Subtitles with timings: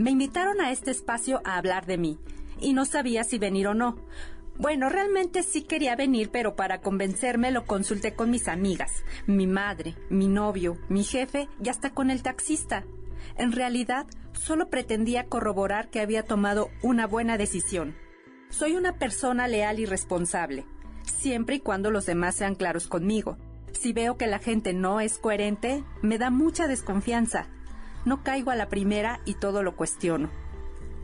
[0.00, 2.18] Me invitaron a este espacio a hablar de mí
[2.58, 3.98] y no sabía si venir o no.
[4.56, 9.94] Bueno, realmente sí quería venir, pero para convencerme lo consulté con mis amigas, mi madre,
[10.08, 12.84] mi novio, mi jefe y hasta con el taxista.
[13.36, 17.94] En realidad, solo pretendía corroborar que había tomado una buena decisión.
[18.48, 20.64] Soy una persona leal y responsable,
[21.04, 23.36] siempre y cuando los demás sean claros conmigo.
[23.78, 27.50] Si veo que la gente no es coherente, me da mucha desconfianza
[28.04, 30.30] no caigo a la primera y todo lo cuestiono.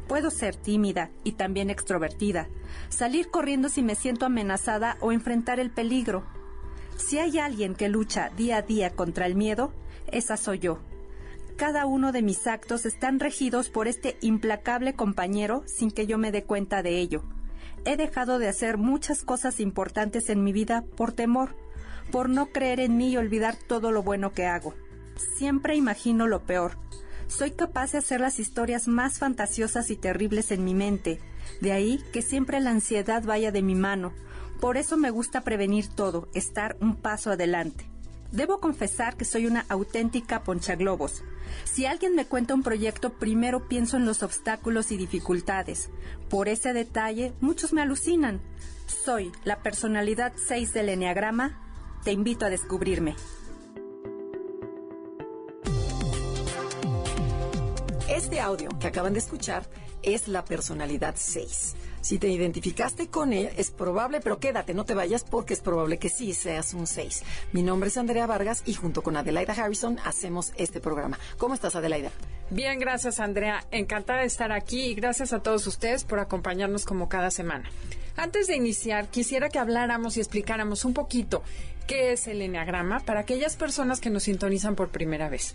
[0.09, 2.48] Puedo ser tímida y también extrovertida,
[2.88, 6.24] salir corriendo si me siento amenazada o enfrentar el peligro.
[6.96, 9.73] Si hay alguien que lucha día a día contra el miedo,
[10.06, 10.79] esa soy yo.
[11.56, 16.30] Cada uno de mis actos están regidos por este implacable compañero sin que yo me
[16.30, 17.24] dé cuenta de ello.
[17.84, 21.56] He dejado de hacer muchas cosas importantes en mi vida por temor,
[22.10, 24.74] por no creer en mí y olvidar todo lo bueno que hago.
[25.16, 26.78] Siempre imagino lo peor.
[27.28, 31.20] Soy capaz de hacer las historias más fantasiosas y terribles en mi mente.
[31.60, 34.12] De ahí que siempre la ansiedad vaya de mi mano.
[34.60, 37.88] Por eso me gusta prevenir todo, estar un paso adelante.
[38.32, 41.22] Debo confesar que soy una auténtica ponchaglobos.
[41.64, 45.90] Si alguien me cuenta un proyecto, primero pienso en los obstáculos y dificultades.
[46.28, 48.40] Por ese detalle, muchos me alucinan.
[49.04, 51.60] Soy la personalidad 6 del Enneagrama.
[52.04, 53.14] Te invito a descubrirme.
[58.16, 59.64] Este audio que acaban de escuchar
[60.02, 61.76] es la personalidad 6.
[62.00, 65.99] Si te identificaste con él, es probable, pero quédate, no te vayas porque es probable
[65.99, 67.22] que sí seas un 6.
[67.53, 71.19] Mi nombre es Andrea Vargas y junto con Adelaida Harrison hacemos este programa.
[71.37, 72.10] ¿Cómo estás, Adelaida?
[72.49, 73.66] Bien, gracias, Andrea.
[73.71, 77.69] Encantada de estar aquí y gracias a todos ustedes por acompañarnos como cada semana.
[78.16, 81.43] Antes de iniciar, quisiera que habláramos y explicáramos un poquito
[81.87, 85.55] qué es el enneagrama para aquellas personas que nos sintonizan por primera vez.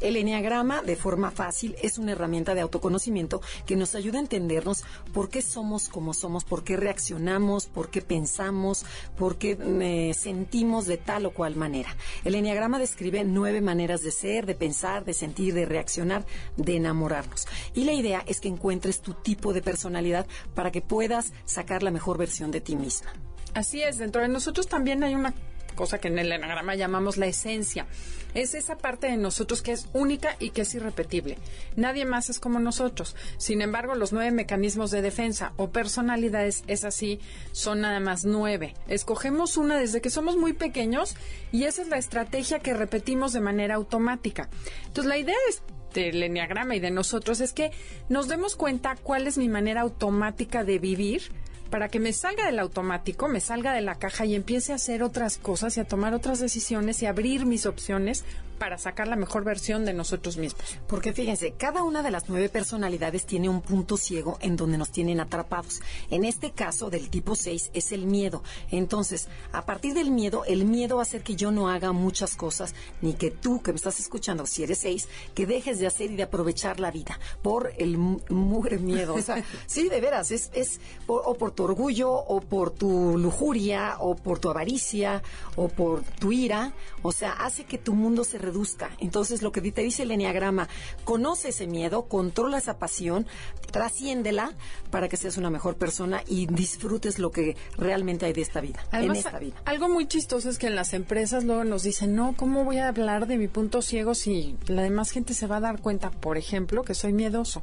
[0.00, 4.84] El Enneagrama, de forma fácil, es una herramienta de autoconocimiento que nos ayuda a entendernos
[5.12, 8.86] por qué somos como somos, por qué reaccionamos, por qué pensamos,
[9.18, 11.94] por qué eh, sentimos de tal o cual manera.
[12.24, 16.24] El Enneagrama describe nueve maneras de ser, de pensar, de sentir, de reaccionar,
[16.56, 17.46] de enamorarnos.
[17.74, 21.90] Y la idea es que encuentres tu tipo de personalidad para que puedas sacar la
[21.90, 23.12] mejor versión de ti misma.
[23.54, 25.34] Así es, dentro de nosotros también hay una
[25.80, 27.86] cosa que en el enagrama llamamos la esencia.
[28.34, 31.38] Es esa parte de nosotros que es única y que es irrepetible.
[31.74, 33.16] Nadie más es como nosotros.
[33.38, 37.18] Sin embargo, los nueve mecanismos de defensa o personalidades, es así,
[37.52, 38.74] son nada más nueve.
[38.88, 41.16] Escogemos una desde que somos muy pequeños
[41.50, 44.50] y esa es la estrategia que repetimos de manera automática.
[44.84, 45.62] Entonces, la idea es
[45.94, 47.70] del enneagrama y de nosotros es que
[48.10, 51.32] nos demos cuenta cuál es mi manera automática de vivir
[51.70, 55.02] para que me salga del automático, me salga de la caja y empiece a hacer
[55.02, 58.24] otras cosas y a tomar otras decisiones y abrir mis opciones
[58.60, 60.62] para sacar la mejor versión de nosotros mismos.
[60.86, 64.90] Porque fíjense, cada una de las nueve personalidades tiene un punto ciego en donde nos
[64.90, 65.80] tienen atrapados.
[66.10, 68.42] En este caso, del tipo 6 es el miedo.
[68.70, 72.36] Entonces, a partir del miedo, el miedo va a hacer que yo no haga muchas
[72.36, 76.10] cosas, ni que tú que me estás escuchando, si eres 6, que dejes de hacer
[76.10, 79.14] y de aprovechar la vida por el mugre miedo.
[79.14, 83.96] O sea, sí, de veras, es, es o por tu orgullo, o por tu lujuria,
[84.00, 85.22] o por tu avaricia,
[85.56, 86.74] o por tu ira.
[87.00, 88.49] O sea, hace que tu mundo se reduzca.
[88.98, 90.68] Entonces, lo que te dice el Enneagrama,
[91.04, 93.26] conoce ese miedo, controla esa pasión,
[93.70, 94.52] trasciéndela
[94.90, 98.84] para que seas una mejor persona y disfrutes lo que realmente hay de esta vida,
[98.92, 99.56] en esta vida.
[99.64, 102.88] Algo muy chistoso es que en las empresas luego nos dicen, no, ¿cómo voy a
[102.88, 106.36] hablar de mi punto ciego si la demás gente se va a dar cuenta, por
[106.36, 107.62] ejemplo, que soy miedoso?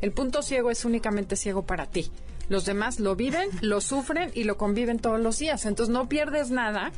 [0.00, 2.10] El punto ciego es únicamente ciego para ti.
[2.48, 5.66] Los demás lo viven, lo sufren y lo conviven todos los días.
[5.66, 6.90] Entonces no pierdes nada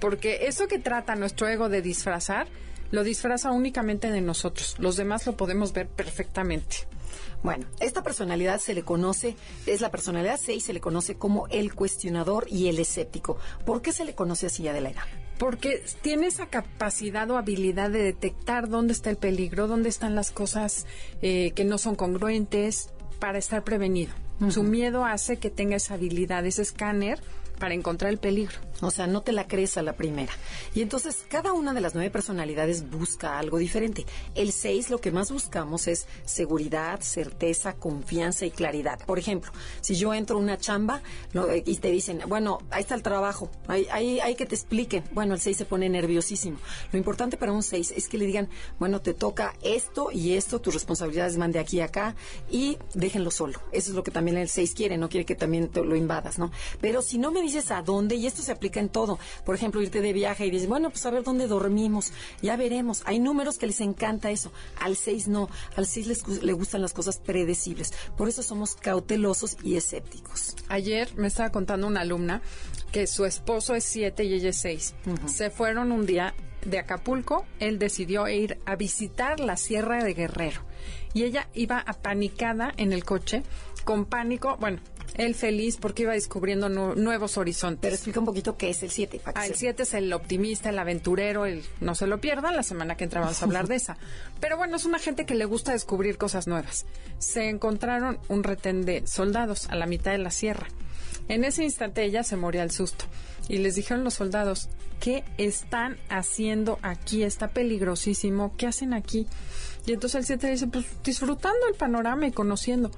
[0.00, 2.46] porque eso que trata nuestro ego de disfrazar,
[2.90, 4.76] lo disfraza únicamente de nosotros.
[4.78, 6.86] Los demás lo podemos ver perfectamente.
[7.42, 9.36] Bueno, esta personalidad se le conoce,
[9.66, 13.36] es la personalidad 6, se le conoce como el cuestionador y el escéptico.
[13.66, 15.06] ¿Por qué se le conoce así, Adelaida?
[15.38, 20.30] Porque tiene esa capacidad o habilidad de detectar dónde está el peligro, dónde están las
[20.30, 20.86] cosas
[21.20, 24.14] eh, que no son congruentes para estar prevenido.
[24.50, 27.20] Su miedo hace que tenga esa habilidad, ese escáner
[27.58, 28.58] para encontrar el peligro.
[28.80, 30.32] O sea, no te la crees a la primera.
[30.74, 34.04] Y entonces cada una de las nueve personalidades busca algo diferente.
[34.34, 38.98] El seis lo que más buscamos es seguridad, certeza, confianza y claridad.
[39.06, 41.02] Por ejemplo, si yo entro a una chamba
[41.64, 43.86] y te dicen, bueno, ahí está el trabajo, hay,
[44.20, 45.04] hay, que te expliquen.
[45.12, 46.58] Bueno, el seis se pone nerviosísimo.
[46.92, 48.48] Lo importante para un seis es que le digan,
[48.78, 52.16] bueno, te toca esto y esto, tus responsabilidades van de aquí a acá
[52.50, 53.60] y déjenlo solo.
[53.72, 56.50] Eso es lo que también el seis quiere, no quiere que también lo invadas, ¿no?
[56.80, 59.18] Pero si no me dices a dónde, y esto se aplica en todo.
[59.44, 62.12] Por ejemplo, irte de viaje y dices, bueno, pues a ver dónde dormimos,
[62.42, 63.02] ya veremos.
[63.06, 64.52] Hay números que les encanta eso.
[64.80, 67.92] Al 6 no, al 6 les, le gustan las cosas predecibles.
[68.16, 70.56] Por eso somos cautelosos y escépticos.
[70.68, 72.42] Ayer me estaba contando una alumna
[72.92, 74.94] que su esposo es 7 y ella es 6.
[75.26, 80.62] Se fueron un día de Acapulco, él decidió ir a visitar la Sierra de Guerrero.
[81.12, 83.42] Y ella iba apanicada en el coche,
[83.84, 84.80] con pánico, bueno,
[85.14, 87.80] él feliz porque iba descubriendo nuevos horizontes.
[87.80, 89.20] Pero explica un poquito qué es el 7.
[89.34, 92.96] Ah, el 7 es el optimista, el aventurero, el no se lo pierdan, la semana
[92.96, 93.96] que entra vamos a hablar de esa.
[94.40, 96.86] Pero bueno, es una gente que le gusta descubrir cosas nuevas.
[97.18, 100.66] Se encontraron un retén de soldados a la mitad de la sierra.
[101.28, 103.04] En ese instante ella se moría al susto.
[103.48, 104.68] Y les dijeron los soldados,
[105.00, 107.22] ¿qué están haciendo aquí?
[107.22, 108.54] Está peligrosísimo.
[108.56, 109.26] ¿Qué hacen aquí?
[109.86, 112.90] Y entonces el 7 dice, pues disfrutando el panorama y conociendo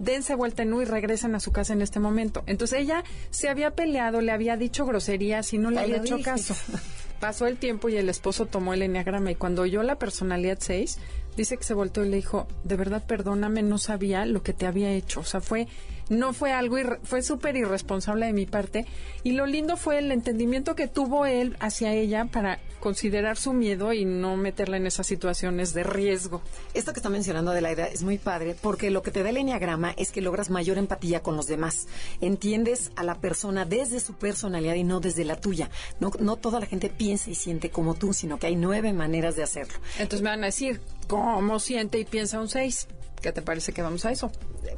[0.00, 2.42] dense vuelta en U y regresen a su casa en este momento.
[2.46, 6.56] Entonces ella se había peleado, le había dicho groserías y no le había hecho caso.
[7.20, 10.98] Pasó el tiempo y el esposo tomó el enneagrama y cuando oyó la personalidad 6,
[11.36, 14.66] dice que se volteó y le dijo, de verdad perdóname, no sabía lo que te
[14.66, 15.20] había hecho.
[15.20, 15.68] O sea, fue
[16.08, 18.86] no fue algo, fue súper irresponsable de mi parte.
[19.22, 23.92] Y lo lindo fue el entendimiento que tuvo él hacia ella para considerar su miedo
[23.92, 26.42] y no meterla en esas situaciones de riesgo.
[26.74, 29.92] Esto que está mencionando Adelaida es muy padre porque lo que te da el enneagrama
[29.96, 31.86] es que logras mayor empatía con los demás.
[32.20, 35.70] Entiendes a la persona desde su personalidad y no desde la tuya.
[36.00, 39.36] No, no toda la gente piensa y siente como tú, sino que hay nueve maneras
[39.36, 39.74] de hacerlo.
[39.98, 42.88] Entonces me van a decir, ¿cómo siente y piensa un seis?
[43.20, 44.30] ¿Qué te parece que vamos a eso?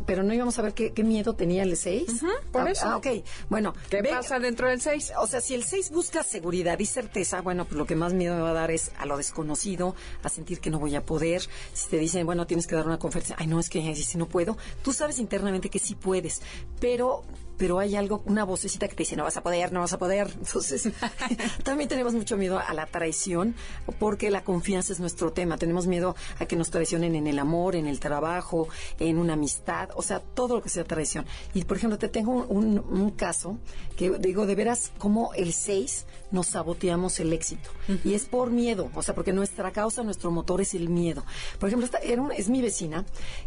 [0.07, 2.23] Pero no íbamos a ver qué, miedo tenía el 6.
[2.51, 2.87] por ah, eso.
[2.87, 3.07] Ah, ok.
[3.49, 3.75] Bueno.
[3.89, 5.13] ¿Qué pasa dentro del 6?
[5.19, 8.35] O sea, si el 6 busca seguridad y certeza, bueno, pues lo que más miedo
[8.35, 11.43] me va a dar es a lo desconocido, a sentir que no voy a poder.
[11.73, 14.27] Si te dicen, bueno, tienes que dar una conferencia, ay, no, es que si no
[14.27, 14.57] puedo.
[14.83, 16.43] Tú sabes internamente que sí puedes,
[16.81, 17.25] pero
[17.57, 19.99] pero hay algo, una vocecita que te dice, no vas a poder, no vas a
[19.99, 20.31] poder.
[20.39, 20.89] Entonces,
[21.65, 23.55] también tenemos mucho miedo a la traición,
[23.99, 25.59] porque la confianza es nuestro tema.
[25.59, 28.69] Tenemos miedo a que nos traicionen en el amor, en el trabajo,
[28.99, 31.27] en una amistad, o sea, todo lo que sea traición.
[31.55, 33.59] Y, por ejemplo, te tengo un, caso
[33.97, 37.69] que digo, de veras, como el 6 nos saboteamos el éxito.
[38.05, 41.25] Y es por miedo, o sea, porque nuestra causa, nuestro motor es el miedo.
[41.59, 43.05] Por ejemplo, esta era es mi vecina,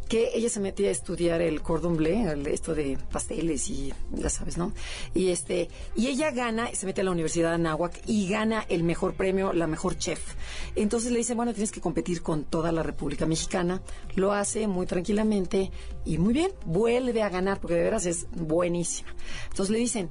[0.07, 4.57] que ella se metía a estudiar el cordon bleu, esto de pasteles y ya sabes,
[4.57, 4.73] ¿no?
[5.13, 8.83] Y este, y ella gana, se mete a la Universidad de Anáhuac y gana el
[8.83, 10.35] mejor premio, la mejor chef.
[10.75, 13.81] Entonces le dice, bueno, tienes que competir con toda la República Mexicana.
[14.15, 15.71] Lo hace muy tranquilamente
[16.05, 19.13] y muy bien, vuelve a ganar porque de veras es buenísima.
[19.49, 20.09] Entonces le dicen,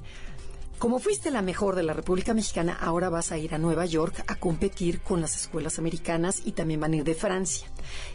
[0.77, 4.23] como fuiste la mejor de la República Mexicana, ahora vas a ir a Nueva York
[4.27, 7.67] a competir con las escuelas americanas y también van a ir de Francia.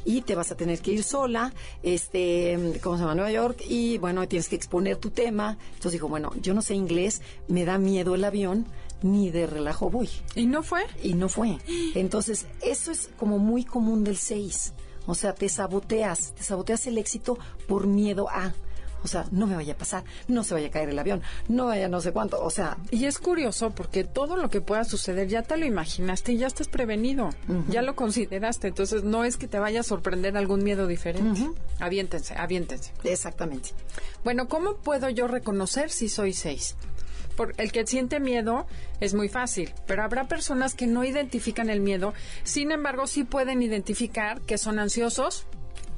[0.04, 1.52] Y te vas a tener que ir sola,
[1.82, 3.14] este, ¿cómo se llama?
[3.14, 5.58] Nueva York, y bueno, tienes que exponer tu tema.
[5.68, 8.66] Entonces dijo, bueno, yo no sé inglés, me da miedo el avión,
[9.02, 10.08] ni de relajo voy.
[10.34, 10.82] ¿Y no fue?
[11.02, 11.58] Y no fue.
[11.94, 14.74] Entonces, eso es como muy común del 6.
[15.06, 18.54] O sea, te saboteas, te saboteas el éxito por miedo a.
[19.02, 21.66] O sea, no me vaya a pasar, no se vaya a caer el avión, no
[21.66, 22.76] vaya no sé cuánto, o sea...
[22.90, 26.46] Y es curioso porque todo lo que pueda suceder ya te lo imaginaste y ya
[26.46, 27.30] estás prevenido,
[27.68, 31.48] ya lo consideraste, entonces no es que te vaya a sorprender algún miedo diferente.
[31.78, 32.92] Aviéntense, aviéntense.
[33.04, 33.70] Exactamente.
[34.24, 36.76] Bueno, ¿cómo puedo yo reconocer si soy seis?
[37.36, 38.66] Por el que siente miedo
[39.00, 43.62] es muy fácil, pero habrá personas que no identifican el miedo, sin embargo sí pueden
[43.62, 45.46] identificar que son ansiosos,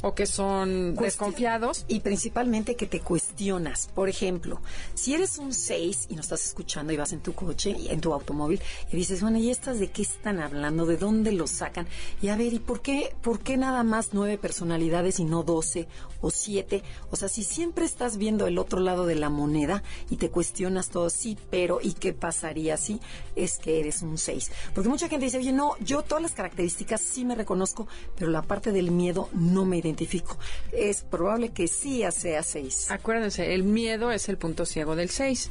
[0.03, 1.85] o que son desconfiados.
[1.89, 3.89] Y principalmente que te cuestionas.
[3.95, 4.61] Por ejemplo,
[4.95, 8.13] si eres un 6 y nos estás escuchando y vas en tu coche, en tu
[8.13, 8.61] automóvil,
[8.93, 10.85] y dices, bueno, ¿y estas de qué están hablando?
[10.85, 11.87] ¿De dónde los sacan?
[12.21, 15.87] Y a ver, ¿y por qué, por qué nada más nueve personalidades y no doce
[16.21, 16.83] o siete?
[17.11, 20.89] O sea, si siempre estás viendo el otro lado de la moneda y te cuestionas
[20.89, 23.01] todo, sí, pero ¿y qué pasaría si
[23.37, 24.51] es que eres un 6?
[24.75, 28.43] Porque mucha gente dice, oye, no, yo todas las características sí me reconozco, pero la
[28.43, 30.39] parte del miedo no me identifico identifico.
[30.73, 32.91] Es probable que sí sea 6.
[32.91, 35.51] Acuérdense, el miedo es el punto ciego del 6.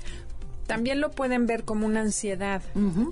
[0.67, 2.61] También lo pueden ver como una ansiedad.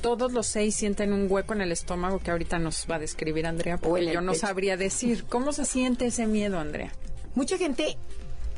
[0.01, 3.45] Todos los seis sienten un hueco en el estómago que ahorita nos va a describir
[3.45, 5.25] Andrea, porque yo no sabría decir.
[5.27, 6.93] ¿Cómo se siente ese miedo, Andrea?
[7.35, 7.97] Mucha gente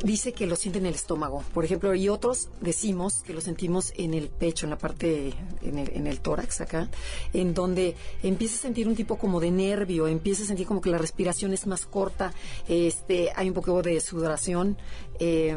[0.04, 3.94] dice que lo siente en el estómago, por ejemplo, y otros decimos que lo sentimos
[3.98, 6.90] en el pecho, en la parte, en el, en el tórax acá,
[7.34, 10.90] en donde empieza a sentir un tipo como de nervio, empieza a sentir como que
[10.90, 12.34] la respiración es más corta,
[12.68, 14.78] este, hay un poco de sudoración,
[15.24, 15.50] eh,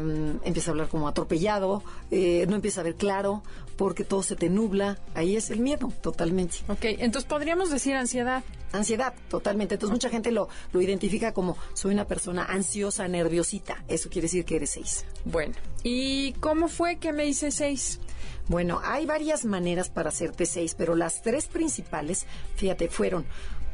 [0.43, 3.41] empieza a hablar como atropellado, eh, no empieza a ver claro,
[3.77, 6.57] porque todo se te nubla, ahí es el miedo, totalmente.
[6.67, 8.43] Ok, entonces podríamos decir ansiedad.
[8.73, 9.73] Ansiedad, totalmente.
[9.73, 13.83] Entonces mucha gente lo, lo identifica como soy una persona ansiosa, nerviosita.
[13.87, 15.03] Eso quiere decir que eres seis.
[15.23, 17.99] Bueno, ¿y cómo fue que me hice seis?
[18.47, 23.25] Bueno, hay varias maneras para hacerte seis, pero las tres principales, fíjate, fueron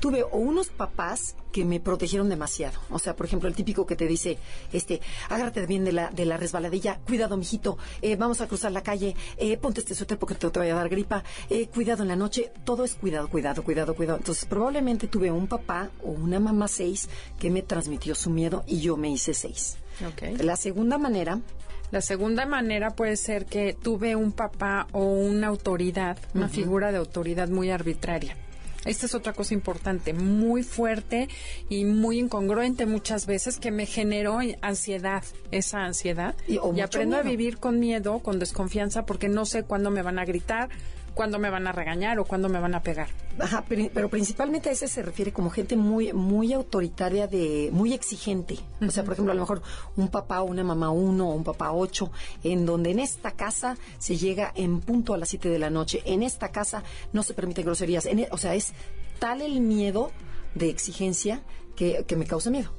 [0.01, 2.79] tuve o unos papás que me protegieron demasiado.
[2.89, 4.37] O sea, por ejemplo, el típico que te dice,
[4.73, 8.81] este, agárrate bien de la, de la resbaladilla, cuidado, mijito, eh, vamos a cruzar la
[8.81, 12.09] calle, eh, ponte este suéter porque te, te vaya a dar gripa, eh, cuidado en
[12.09, 14.17] la noche, todo es cuidado, cuidado, cuidado, cuidado.
[14.17, 17.07] Entonces, probablemente tuve un papá o una mamá seis
[17.39, 19.77] que me transmitió su miedo y yo me hice seis.
[20.39, 21.39] La segunda manera
[21.91, 26.97] La segunda manera puede ser que tuve un papá o una autoridad, una figura de
[26.97, 28.35] autoridad muy arbitraria.
[28.85, 31.27] Esta es otra cosa importante, muy fuerte
[31.69, 36.35] y muy incongruente muchas veces que me generó ansiedad, esa ansiedad.
[36.47, 40.25] Y- aprendo a vivir con miedo, con desconfianza, porque no sé cuándo me van a
[40.25, 40.69] gritar,
[41.13, 43.09] cuándo me van a regañar o cuándo me van a pegar.
[43.39, 47.93] Ajá, pero, pero principalmente a ese se refiere como gente muy muy autoritaria, de muy
[47.93, 48.57] exigente.
[48.85, 49.61] O sea, por ejemplo, a lo mejor
[49.95, 52.11] un papá o una mamá uno o un papá ocho,
[52.43, 56.01] en donde en esta casa se llega en punto a las siete de la noche.
[56.05, 58.05] En esta casa no se permiten groserías.
[58.05, 58.73] En e- o sea, es
[59.19, 60.11] tal el miedo
[60.55, 61.41] de exigencia
[61.75, 62.71] que, que me causa miedo.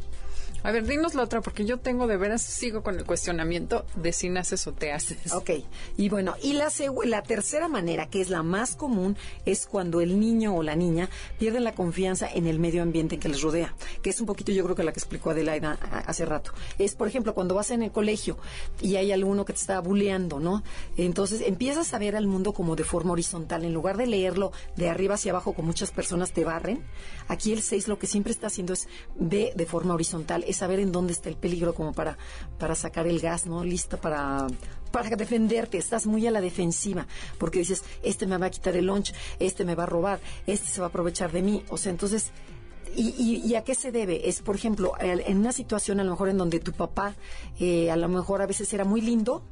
[0.64, 4.12] A ver, dinos la otra, porque yo tengo de veras, sigo con el cuestionamiento de
[4.12, 5.32] si naces o te haces.
[5.32, 5.50] Ok,
[5.96, 6.68] y bueno, y la,
[7.04, 11.08] la tercera manera, que es la más común, es cuando el niño o la niña
[11.38, 14.62] pierden la confianza en el medio ambiente que les rodea, que es un poquito yo
[14.64, 15.72] creo que la que explicó Adelaida
[16.06, 16.52] hace rato.
[16.78, 18.38] Es, por ejemplo, cuando vas en el colegio
[18.80, 20.62] y hay alguno que te está bulleando, ¿no?
[20.96, 24.88] Entonces empiezas a ver al mundo como de forma horizontal, en lugar de leerlo de
[24.88, 26.84] arriba hacia abajo con muchas personas te barren,
[27.28, 30.80] aquí el 6 lo que siempre está haciendo es ve de forma horizontal, es saber
[30.80, 32.16] en dónde está el peligro como para,
[32.58, 33.64] para sacar el gas, ¿no?
[33.64, 34.46] Lista para
[34.92, 37.06] para defenderte, estás muy a la defensiva,
[37.38, 40.66] porque dices, este me va a quitar el lunch, este me va a robar, este
[40.66, 41.64] se va a aprovechar de mí.
[41.70, 42.30] O sea, entonces,
[42.94, 44.28] ¿y, y, y a qué se debe?
[44.28, 47.14] Es, por ejemplo, en una situación a lo mejor en donde tu papá
[47.58, 49.42] eh, a lo mejor a veces era muy lindo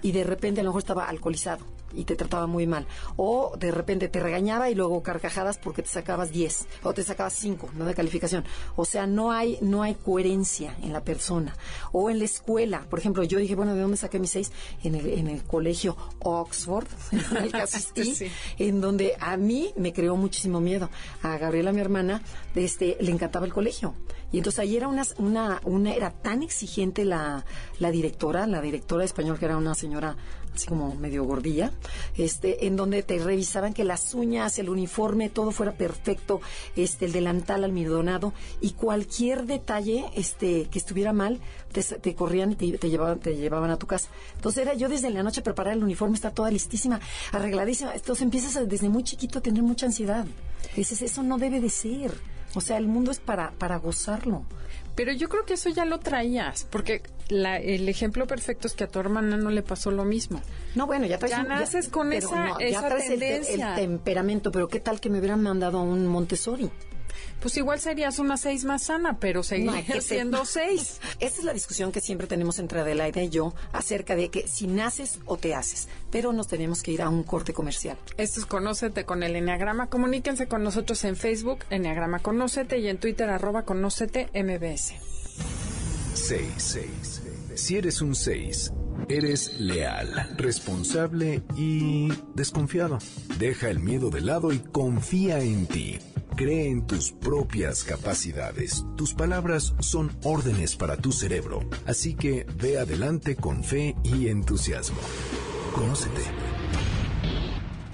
[0.00, 2.86] y de repente a lo mejor estaba alcoholizado y te trataba muy mal.
[3.16, 7.34] O de repente te regañaba y luego carcajadas porque te sacabas 10 o te sacabas
[7.34, 7.84] 5 ¿no?
[7.84, 8.44] de calificación.
[8.76, 11.54] O sea, no hay, no hay coherencia en la persona.
[11.92, 12.86] O en la escuela.
[12.90, 14.52] Por ejemplo, yo dije, bueno, ¿de dónde saqué mis 6?
[14.84, 18.30] En el, en el colegio Oxford, en el que asistí, Sí.
[18.58, 20.90] en donde a mí me creó muchísimo miedo.
[21.22, 22.22] A Gabriela, mi hermana,
[22.54, 23.94] este, le encantaba el colegio.
[24.32, 27.44] Y entonces ahí era una, una, una era tan exigente la,
[27.78, 30.16] la directora, la directora de español, que era una señora
[30.54, 31.72] así como medio gordilla,
[32.16, 36.40] este, en donde te revisaban que las uñas, el uniforme, todo fuera perfecto,
[36.76, 41.40] este, el delantal almidonado y cualquier detalle, este, que estuviera mal,
[41.72, 44.08] te, te corrían y te, te llevaban, te llevaban a tu casa.
[44.36, 47.00] Entonces era yo desde la noche preparar el uniforme, está toda listísima,
[47.32, 47.94] arregladísima.
[47.94, 50.26] Entonces empiezas a- desde muy chiquito a tener mucha ansiedad.
[50.76, 52.12] Dices, eso no debe de ser.
[52.54, 54.44] O sea, el mundo es para, para gozarlo.
[54.94, 58.84] Pero yo creo que eso ya lo traías, porque la- el ejemplo perfecto es que
[58.84, 60.40] a tu hermana no le pasó lo mismo.
[60.74, 63.42] No, bueno, ya traes Ya naces con esa- no, ya esa traes el te- el,
[63.42, 63.74] tendencia.
[63.74, 66.70] temperamento, pero qué tal que me hubieran mandado a un Montessori.
[67.44, 70.98] Pues igual serías una seis más sana, pero No, seguirías ¿qué te- siendo seis.
[71.20, 74.66] Esta es la discusión que siempre tenemos entre Adelaida y yo acerca de que si
[74.66, 77.98] naces o te haces, pero nos tenemos que ir a un corte comercial.
[78.16, 79.88] Esto es Conócete con el Enneagrama.
[79.90, 84.94] Comuníquense con nosotros en Facebook, Enneagrama Conócete, y en Twitter, arroba Conócete MBS.
[86.14, 86.80] 6.
[87.56, 88.72] Si eres un 6,
[89.08, 92.98] eres leal, responsable y desconfiado.
[93.38, 95.98] Deja el miedo de lado y confía en ti.
[96.36, 98.84] Cree en tus propias capacidades.
[98.96, 104.98] Tus palabras son órdenes para tu cerebro, así que ve adelante con fe y entusiasmo.
[105.74, 106.22] Conócete.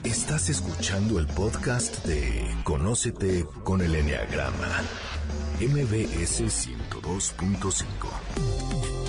[0.05, 4.81] Estás escuchando el podcast de Conócete con el Enneagrama.
[5.61, 9.00] MBS 102.5.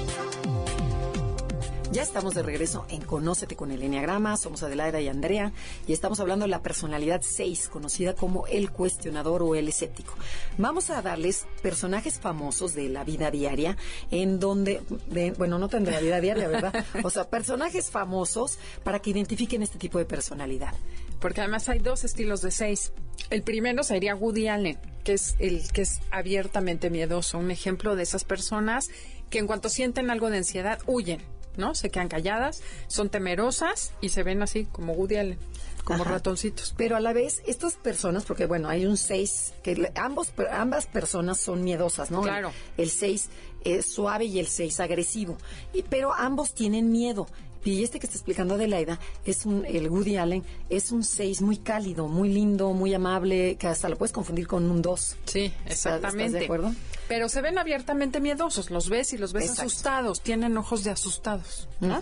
[1.92, 4.38] Ya estamos de regreso en Conócete con el Enneagrama.
[4.38, 5.52] Somos Adelaida y Andrea
[5.88, 10.14] y estamos hablando de la personalidad 6, conocida como el cuestionador o el escéptico.
[10.58, 13.76] Vamos a darles personajes famosos de la vida diaria,
[14.10, 16.74] en donde, de- bueno, no tan de la vida diaria, ¿verdad?
[17.04, 20.74] O sea, personajes famosos para que identifiquen este tipo de personalidad.
[21.20, 22.94] Porque además hay dos estilos de seis.
[23.30, 28.04] El primero sería Woody Allen, que es el que es abiertamente miedoso, un ejemplo de
[28.04, 28.88] esas personas
[29.30, 31.22] que en cuanto sienten algo de ansiedad, huyen.
[31.58, 31.76] ¿No?
[31.76, 35.40] Se quedan calladas, son temerosas y se ven así como Woody Allen,
[35.84, 36.14] como Ajá.
[36.14, 36.74] ratoncitos.
[36.78, 41.40] Pero a la vez, estas personas, porque bueno, hay un 6, que ambos, ambas personas
[41.40, 42.22] son miedosas, ¿no?
[42.22, 42.52] Claro.
[42.78, 43.30] El 6
[43.64, 45.38] es suave y el 6 agresivo.
[45.74, 47.28] Y, pero ambos tienen miedo.
[47.64, 51.58] Y este que está explicando Adelaida, es un, el Woody Allen, es un 6 muy
[51.58, 55.16] cálido, muy lindo, muy amable, que hasta lo puedes confundir con un 2.
[55.26, 56.26] Sí, ¿Estás- exactamente.
[56.26, 56.74] estás de acuerdo?
[57.08, 59.62] Pero se ven abiertamente miedosos, los ves y los ves Exacto.
[59.68, 61.68] asustados, tienen ojos de asustados.
[61.82, 62.00] ¿no?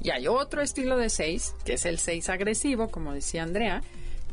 [0.00, 3.82] Y hay otro estilo de seis, que es el seis agresivo, como decía Andrea,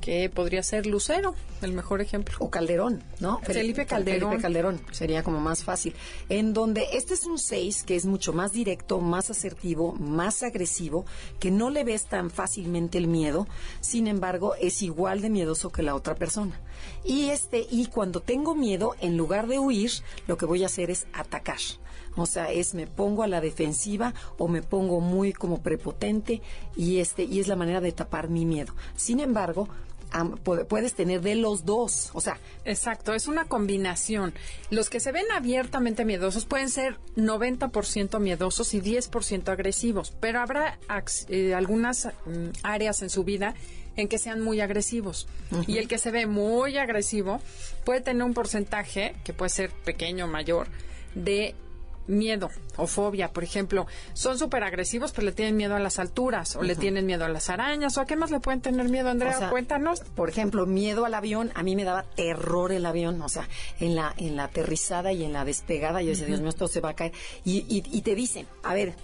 [0.01, 2.35] que podría ser Lucero, el mejor ejemplo.
[2.39, 3.39] o Calderón, ¿no?
[3.39, 4.29] Felipe Calderón.
[4.31, 5.93] Felipe Calderón, sería como más fácil.
[6.27, 11.05] En donde este es un 6 que es mucho más directo, más asertivo, más agresivo,
[11.39, 13.47] que no le ves tan fácilmente el miedo,
[13.79, 16.59] sin embargo, es igual de miedoso que la otra persona.
[17.05, 19.91] Y este y cuando tengo miedo, en lugar de huir,
[20.27, 21.59] lo que voy a hacer es atacar.
[22.15, 26.41] O sea, es me pongo a la defensiva o me pongo muy como prepotente
[26.75, 28.73] y este y es la manera de tapar mi miedo.
[28.95, 29.69] Sin embargo,
[30.67, 34.33] puedes tener de los dos, o sea, Exacto, es una combinación.
[34.69, 40.77] Los que se ven abiertamente miedosos pueden ser 90% miedosos y 10% agresivos, pero habrá
[41.27, 43.55] eh, algunas mm, áreas en su vida
[43.95, 45.27] en que sean muy agresivos.
[45.67, 47.41] Y el que se ve muy agresivo
[47.83, 50.67] puede tener un porcentaje, que puede ser pequeño o mayor,
[51.13, 51.55] de
[52.07, 56.55] miedo o fobia, por ejemplo, son súper agresivos, pero le tienen miedo a las alturas,
[56.55, 59.09] o le tienen miedo a las arañas, o a qué más le pueden tener miedo,
[59.09, 60.01] Andrea, O sea, cuéntanos.
[60.15, 63.47] Por ejemplo, miedo al avión, a mí me daba terror el avión, o sea,
[63.79, 66.81] en la en la aterrizada y en la despegada, yo decía, Dios mío, esto se
[66.81, 67.13] va a caer.
[67.43, 68.95] Y, y, y te dicen, a ver,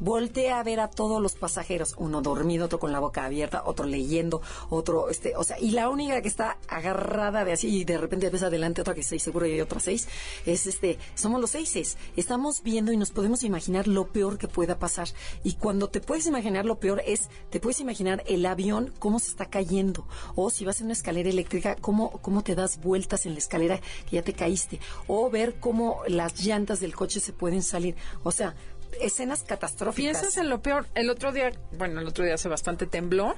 [0.00, 3.86] voltea a ver a todos los pasajeros, uno dormido, otro con la boca abierta, otro
[3.86, 7.98] leyendo, otro, este, o sea, y la única que está agarrada de así y de
[7.98, 10.08] repente ves adelante otra que seis seguro y otra seis,
[10.46, 11.96] es este, somos los seises.
[12.16, 15.08] Estamos viendo y nos podemos imaginar lo peor que pueda pasar.
[15.44, 19.28] Y cuando te puedes imaginar lo peor es, te puedes imaginar el avión cómo se
[19.28, 20.06] está cayendo.
[20.34, 23.80] O si vas en una escalera eléctrica, cómo, cómo te das vueltas en la escalera
[24.08, 24.80] que ya te caíste.
[25.06, 27.96] O ver cómo las llantas del coche se pueden salir.
[28.22, 28.54] O sea,
[29.00, 30.18] escenas catastróficas.
[30.18, 30.86] Piensas en lo peor.
[30.94, 33.34] El otro día, bueno, el otro día hace bastante tembló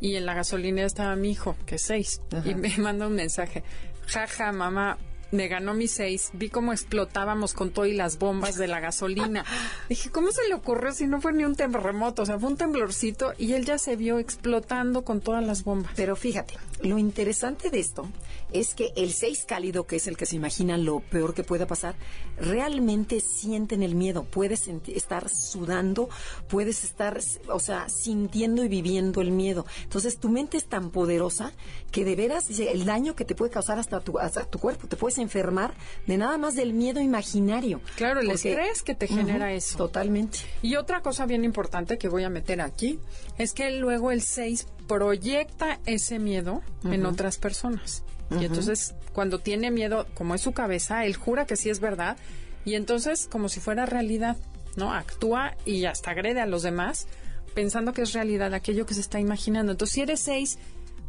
[0.00, 3.62] y en la gasolinera estaba mi hijo, que es seis, y me manda un mensaje.
[4.06, 4.98] Jaja, mamá,
[5.30, 6.30] me ganó mi seis.
[6.32, 9.44] Vi cómo explotábamos con todo y las bombas de la gasolina.
[9.88, 12.22] Dije, ¿cómo se le ocurrió si no fue ni un terremoto?
[12.22, 15.92] O sea, fue un temblorcito y él ya se vio explotando con todas las bombas.
[15.96, 18.08] Pero fíjate, lo interesante de esto
[18.52, 21.66] es que el 6 cálido, que es el que se imagina lo peor que pueda
[21.66, 21.94] pasar,
[22.38, 24.24] realmente sienten el miedo.
[24.24, 26.08] Puedes estar sudando,
[26.48, 29.66] puedes estar, o sea, sintiendo y viviendo el miedo.
[29.82, 31.52] Entonces, tu mente es tan poderosa
[31.90, 34.96] que de veras el daño que te puede causar hasta tu, hasta tu cuerpo, te
[34.96, 35.74] puedes enfermar
[36.06, 37.80] de nada más del miedo imaginario.
[37.96, 39.76] Claro, el Porque- estrés que te genera Ujú, eso.
[39.78, 40.38] Totalmente.
[40.62, 42.98] Y otra cosa bien importante que voy a meter aquí
[43.36, 48.02] es que luego el 6 proyecta ese miedo en otras personas.
[48.30, 52.16] Y entonces, cuando tiene miedo, como es su cabeza, él jura que sí es verdad.
[52.64, 54.36] Y entonces, como si fuera realidad,
[54.76, 54.92] ¿no?
[54.92, 57.06] Actúa y hasta agrede a los demás
[57.54, 59.72] pensando que es realidad aquello que se está imaginando.
[59.72, 60.58] Entonces, si eres 6,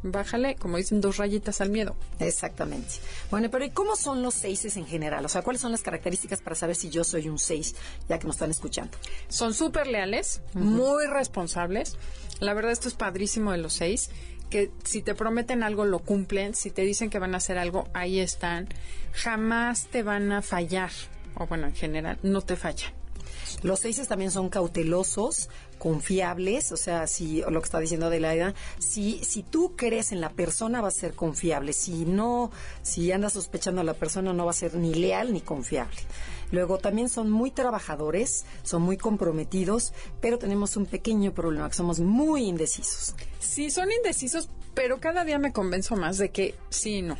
[0.03, 1.95] bájale, como dicen, dos rayitas al miedo.
[2.19, 2.95] Exactamente.
[3.29, 5.25] Bueno, pero ¿y cómo son los seises en general?
[5.25, 7.75] O sea, ¿cuáles son las características para saber si yo soy un seis,
[8.07, 8.97] ya que nos están escuchando?
[9.27, 11.97] Son súper leales, muy responsables.
[12.39, 14.09] La verdad, esto es padrísimo de los seis,
[14.49, 16.55] que si te prometen algo, lo cumplen.
[16.55, 18.67] Si te dicen que van a hacer algo, ahí están.
[19.13, 20.91] Jamás te van a fallar.
[21.35, 22.91] O bueno, en general, no te fallan.
[23.63, 28.53] Los seises también son cautelosos, confiables, o sea, si o lo que está diciendo Adelaida,
[28.77, 32.51] si si tú crees en la persona va a ser confiable, si no,
[32.83, 35.97] si andas sospechando a la persona no va a ser ni leal ni confiable.
[36.51, 41.99] Luego también son muy trabajadores, son muy comprometidos, pero tenemos un pequeño problema, que somos
[41.99, 43.15] muy indecisos.
[43.39, 47.17] Sí, son indecisos, pero cada día me convenzo más de que sí y no.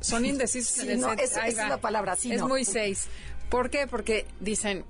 [0.00, 2.48] Son indecisos Sí, en no, es- es la palabra, sí, Es no.
[2.48, 3.06] muy seis.
[3.50, 3.86] ¿Por qué?
[3.86, 4.84] Porque dicen,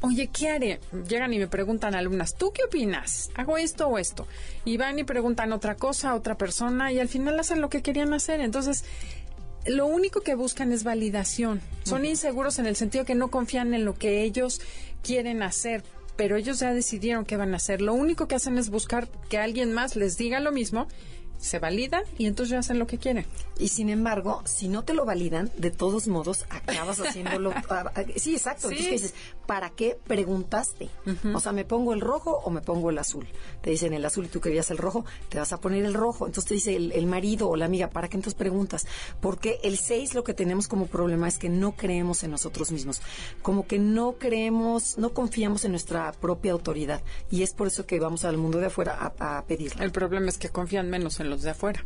[0.00, 0.80] oye, ¿qué haré?
[1.08, 3.30] Llegan y me preguntan alumnas, ¿tú qué opinas?
[3.34, 4.26] ¿Hago esto o esto?
[4.64, 7.82] Y van y preguntan otra cosa a otra persona y al final hacen lo que
[7.82, 8.40] querían hacer.
[8.40, 8.84] Entonces,
[9.66, 11.60] lo único que buscan es validación.
[11.84, 14.60] Son inseguros en el sentido que no confían en lo que ellos
[15.02, 15.82] quieren hacer,
[16.16, 17.80] pero ellos ya decidieron qué van a hacer.
[17.80, 20.88] Lo único que hacen es buscar que alguien más les diga lo mismo
[21.40, 23.26] se validan y entonces ya hacen lo que quieren.
[23.58, 27.52] Y sin embargo, si no te lo validan, de todos modos acabas haciéndolo.
[28.16, 28.68] sí, exacto.
[28.68, 28.74] Sí.
[28.74, 29.14] Entonces, ¿qué dices?
[29.46, 30.90] ¿Para qué preguntaste?
[31.34, 33.26] O sea, ¿me pongo el rojo o me pongo el azul?
[33.62, 36.26] Te dicen el azul y tú querías el rojo, te vas a poner el rojo.
[36.26, 38.86] Entonces te dice el, el marido o la amiga, ¿para qué entonces preguntas?
[39.20, 43.00] Porque el 6 lo que tenemos como problema es que no creemos en nosotros mismos.
[43.42, 47.02] Como que no creemos, no confiamos en nuestra propia autoridad.
[47.30, 49.84] Y es por eso que vamos al mundo de afuera a, a pedirla.
[49.84, 51.82] El problema es que confían menos en los de afuera,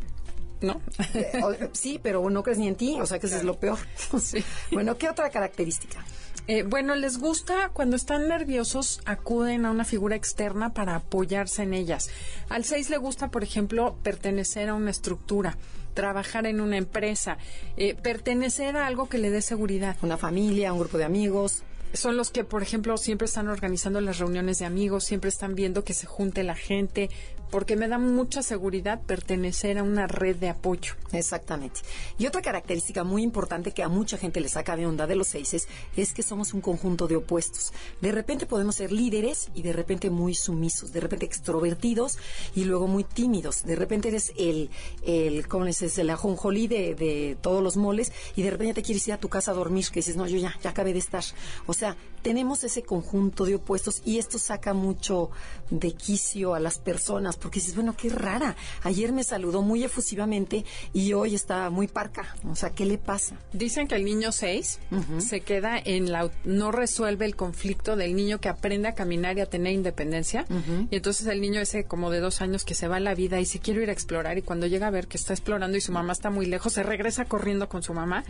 [0.61, 0.81] ¿no?
[1.13, 3.79] Eh, sí, pero no crees ni en ti, o sea que eso es lo peor.
[4.21, 4.43] Sí.
[4.71, 6.03] Bueno, ¿qué otra característica?
[6.47, 11.73] Eh, bueno, les gusta cuando están nerviosos acuden a una figura externa para apoyarse en
[11.73, 12.09] ellas.
[12.49, 15.57] Al 6 le gusta, por ejemplo, pertenecer a una estructura,
[15.95, 17.39] trabajar en una empresa,
[17.77, 19.97] eh, pertenecer a algo que le dé seguridad.
[20.03, 21.63] Una familia, un grupo de amigos.
[21.93, 25.83] Son los que, por ejemplo, siempre están organizando las reuniones de amigos, siempre están viendo
[25.83, 27.09] que se junte la gente,
[27.55, 30.95] porque me da mucha seguridad pertenecer a una red de apoyo.
[31.13, 31.79] Exactamente.
[32.17, 35.27] Y otra característica muy importante que a mucha gente le saca de onda de los
[35.27, 37.71] seises es que somos un conjunto de opuestos.
[38.01, 42.17] De repente podemos ser líderes y de repente muy sumisos, de repente extrovertidos
[42.55, 43.63] y luego muy tímidos.
[43.63, 44.69] De repente eres el,
[45.03, 45.97] el ¿cómo les dices?
[45.99, 49.29] El ajonjolí de, de todos los moles y de repente te quieres ir a tu
[49.29, 51.23] casa a dormir, que dices, no, yo ya, ya acabé de estar.
[51.67, 55.29] O sea, tenemos ese conjunto de opuestos y esto saca mucho
[55.69, 58.55] de quicio a las personas porque dices, bueno, qué rara.
[58.81, 62.35] Ayer me saludó muy efusivamente y hoy está muy parca.
[62.49, 63.35] O sea, ¿qué le pasa?
[63.53, 64.79] Dicen que el niño 6
[65.19, 66.31] se queda en la...
[66.43, 70.47] no resuelve el conflicto del niño que aprende a caminar y a tener independencia.
[70.89, 73.39] Y entonces el niño ese como de dos años que se va a la vida
[73.39, 75.81] y se quiere ir a explorar y cuando llega a ver que está explorando y
[75.81, 78.23] su mamá está muy lejos, se regresa corriendo con su mamá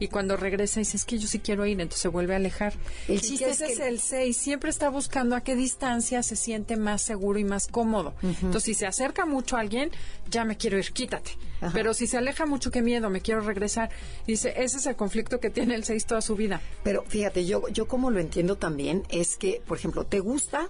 [0.00, 2.72] y cuando regresa dice, es que yo sí quiero ir, entonces se vuelve a alejar.
[3.06, 7.02] El chiste que- es el 6, siempre está buscando a qué distancia se siente más
[7.02, 8.14] seguro y más cómodo.
[8.22, 9.90] Entonces si se acerca mucho a alguien,
[10.30, 11.32] ya me quiero ir, quítate.
[11.60, 11.72] Ajá.
[11.74, 13.90] Pero si se aleja mucho, qué miedo, me quiero regresar.
[14.26, 16.60] Dice, ese es el conflicto que tiene el 6 toda su vida.
[16.82, 20.68] Pero fíjate, yo, yo como lo entiendo también es que, por ejemplo, te gusta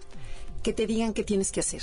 [0.62, 1.82] que te digan qué tienes que hacer.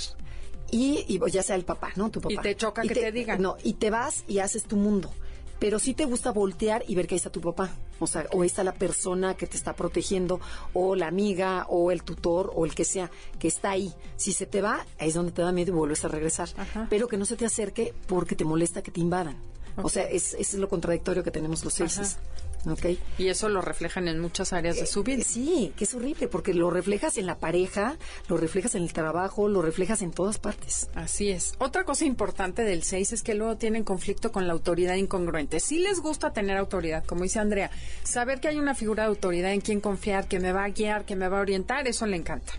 [0.70, 2.10] Y, y ya sea el papá, ¿no?
[2.10, 2.32] Tu papá.
[2.32, 3.42] Y te choca que te digan.
[3.42, 5.12] No, y te vas y haces tu mundo.
[5.58, 7.76] Pero sí te gusta voltear y ver que ahí está tu papá.
[8.00, 10.40] O sea, o está la persona que te está protegiendo,
[10.74, 13.94] o la amiga, o el tutor, o el que sea, que está ahí.
[14.16, 16.48] Si se te va, ahí es donde te da miedo y vuelves a regresar.
[16.56, 16.86] Ajá.
[16.90, 19.36] Pero que no se te acerque porque te molesta que te invadan.
[19.76, 22.18] O sea, es, es lo contradictorio que tenemos los Ajá.
[22.64, 22.98] Seises.
[23.00, 23.00] ¿Ok?
[23.18, 25.22] Y eso lo reflejan en muchas áreas de su vida.
[25.22, 27.96] Eh, Sí, que es horrible, porque lo reflejas en la pareja,
[28.28, 30.88] lo reflejas en el trabajo, lo reflejas en todas partes.
[30.94, 31.54] Así es.
[31.58, 35.60] Otra cosa importante del 6 es que luego tienen conflicto con la autoridad incongruente.
[35.60, 37.70] Sí les gusta tener autoridad, como dice Andrea.
[38.02, 41.04] Saber que hay una figura de autoridad en quien confiar, que me va a guiar,
[41.04, 42.52] que me va a orientar, eso le encanta.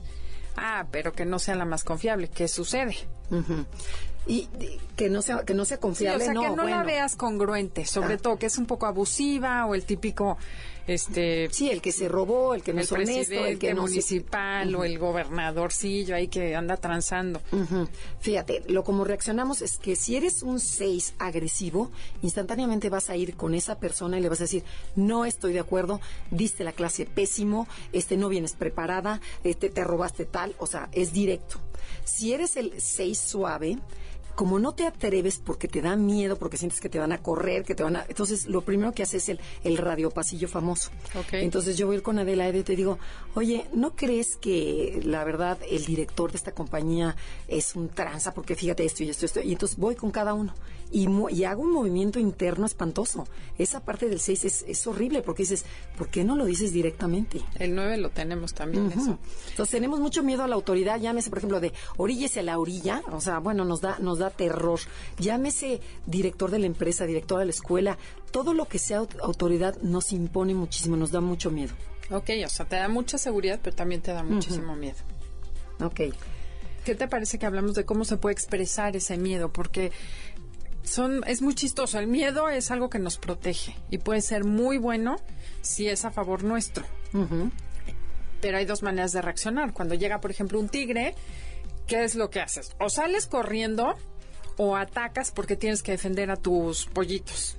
[0.55, 2.27] Ah, pero que no sea la más confiable.
[2.29, 2.95] ¿Qué sucede?
[3.29, 3.65] Ujú.
[4.27, 6.63] Y y que no sea que no sea Sí, o confiable, sea, no, que no
[6.63, 8.17] la veas congruente, sobre Ah.
[8.17, 10.38] todo que es un poco abusiva o el típico
[10.88, 13.88] este Sí, el que se robó, el que no el es honesto, el que no
[13.88, 17.41] se- municipal o el gobernadorcillo ahí que anda transando.
[18.20, 21.91] Fíjate, lo como reaccionamos es que si eres un 6 agresivo,
[22.22, 24.63] instantáneamente vas a ir con esa persona y le vas a decir,
[24.96, 30.26] no estoy de acuerdo, diste la clase pésimo, este no vienes preparada, este te robaste
[30.26, 31.60] tal, o sea, es directo.
[32.04, 33.78] Si eres el 6 suave,
[34.41, 37.63] como no te atreves porque te da miedo, porque sientes que te van a correr,
[37.63, 38.06] que te van a...
[38.10, 40.89] Entonces, lo primero que haces es el, el radiopasillo famoso.
[41.13, 41.34] Ok.
[41.34, 42.97] Entonces, yo voy a ir con Adelaide y te digo,
[43.36, 47.15] oye, ¿no crees que la verdad el director de esta compañía
[47.47, 48.34] es un tranza?
[48.34, 49.41] Porque fíjate esto y esto, esto.
[49.41, 50.56] Y entonces voy con cada uno.
[50.93, 53.25] Y, y hago un movimiento interno espantoso.
[53.58, 55.63] Esa parte del 6 es, es horrible porque dices,
[55.97, 57.41] ¿por qué no lo dices directamente?
[57.60, 58.99] El 9 lo tenemos también Ujú.
[58.99, 59.19] eso.
[59.51, 63.01] Entonces tenemos mucho miedo a la autoridad, llámese por ejemplo de oríllese a la orilla,
[63.12, 64.80] o sea, bueno, nos da nos da terror.
[65.17, 67.97] Llámese director de la empresa, director de la escuela,
[68.32, 71.73] todo lo que sea aut- autoridad nos impone muchísimo, nos da mucho miedo.
[72.10, 74.97] Ok, o sea, te da mucha seguridad, pero también te da muchísimo miedo.
[75.80, 76.01] Ok.
[76.84, 79.54] ¿Qué te parece que hablamos de cómo se puede expresar ese miedo?
[79.54, 79.91] Porque
[80.84, 82.00] son, es muy chistoso.
[82.00, 85.17] El miedo es algo que nos protege y puede ser muy bueno
[85.62, 86.86] si es a favor nuestro.
[88.41, 89.74] Pero hay dos maneras de reaccionar.
[89.74, 91.13] Cuando llega, por ejemplo, un tigre,
[91.88, 92.72] ¿qué es lo que haces?
[92.80, 93.96] O sales corriendo
[94.58, 97.56] o atacas porque tienes que defender a tus pollitos.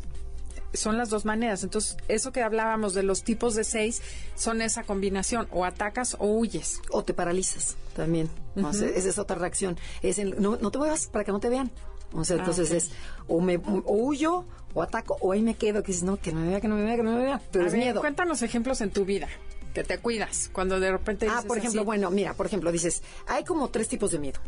[0.74, 1.62] Son las dos maneras.
[1.64, 4.00] Entonces, eso que hablábamos de los tipos de seis
[4.34, 5.46] son esa combinación.
[5.52, 6.80] O atacas o huyes.
[6.90, 8.28] O te paralizas también.
[8.56, 9.78] O sea, esa es otra reacción.
[10.02, 11.70] Es el- no, no te muevas para que no te vean.
[12.14, 12.90] O sea, Ah, entonces es
[13.28, 14.44] o me o huyo
[14.74, 16.76] o ataco o ahí me quedo que dices, no, que no me vea, que no
[16.76, 17.40] me vea, que no me vea.
[17.50, 18.00] Pero A es ver, miedo.
[18.00, 19.28] Cuéntanos ejemplos en tu vida.
[19.74, 20.50] Que te cuidas.
[20.52, 23.68] Cuando de repente Ah, dices por ejemplo, así, bueno, mira, por ejemplo, dices, hay como
[23.70, 24.38] tres tipos de miedo.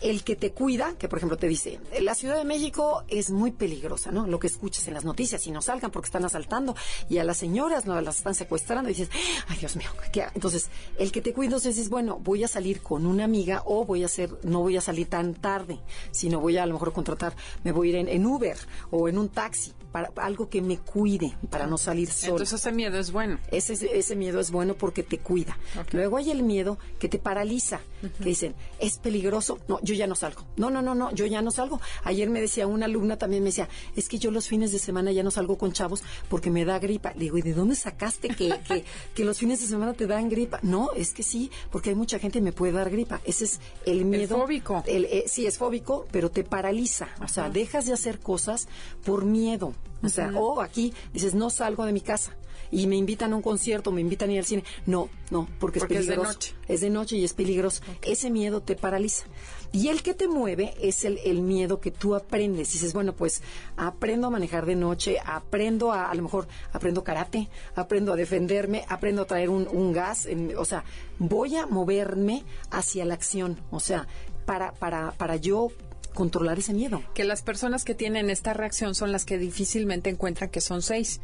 [0.00, 3.50] El que te cuida, que por ejemplo te dice, la Ciudad de México es muy
[3.50, 4.26] peligrosa, ¿no?
[4.28, 6.76] Lo que escuchas en las noticias y no salgan porque están asaltando
[7.08, 9.10] y a las señoras no las están secuestrando y dices,
[9.48, 10.32] ay Dios mío, ¿qué hago?".
[10.36, 13.84] Entonces, el que te cuida, entonces dices, bueno, voy a salir con una amiga o
[13.84, 15.80] voy a hacer, no voy a salir tan tarde,
[16.12, 18.56] sino voy a a lo mejor contratar, me voy a ir en, en Uber
[18.90, 22.32] o en un taxi para algo que me cuide, para no salir sola.
[22.32, 23.38] Entonces ese miedo es bueno.
[23.50, 25.58] Ese, ese miedo es bueno porque te cuida.
[25.92, 27.80] Luego hay el miedo que te paraliza,
[28.18, 30.44] que dicen, es peligroso, no, yo ya no salgo.
[30.56, 31.80] No, no, no, no, yo ya no salgo.
[32.04, 35.12] Ayer me decía una alumna también, me decía, es que yo los fines de semana
[35.12, 37.12] ya no salgo con chavos porque me da gripa.
[37.14, 40.28] Le digo, ¿y de dónde sacaste que, que, que los fines de semana te dan
[40.28, 40.60] gripa?
[40.62, 43.20] No, es que sí, porque hay mucha gente que me puede dar gripa.
[43.24, 44.36] Ese es el miedo.
[44.38, 44.82] fóbico.
[44.86, 47.08] El, eh, sí, es fóbico, pero te paraliza.
[47.22, 48.68] O sea, dejas de hacer cosas
[49.04, 49.74] por miedo.
[50.02, 52.36] O sea, o aquí dices, no salgo de mi casa
[52.70, 54.62] y me invitan a un concierto, me invitan a ir al cine.
[54.86, 56.32] No, no, porque, Porque es es de peligroso.
[56.34, 56.54] noche.
[56.68, 57.82] Es de noche y es peligroso.
[58.02, 59.24] Ese miedo te paraliza.
[59.72, 62.72] Y el que te mueve es el, el miedo que tú aprendes.
[62.72, 63.42] Dices, bueno, pues
[63.76, 68.84] aprendo a manejar de noche, aprendo a, a lo mejor, aprendo karate, aprendo a defenderme,
[68.88, 70.26] aprendo a traer un, un gas.
[70.26, 70.84] en- o sea,
[71.18, 73.58] voy a moverme hacia la acción.
[73.72, 74.06] O sea,
[74.46, 75.68] para, para, para yo
[76.18, 77.00] controlar ese miedo.
[77.14, 81.20] Que las personas que tienen esta reacción son las que difícilmente encuentran que son seis,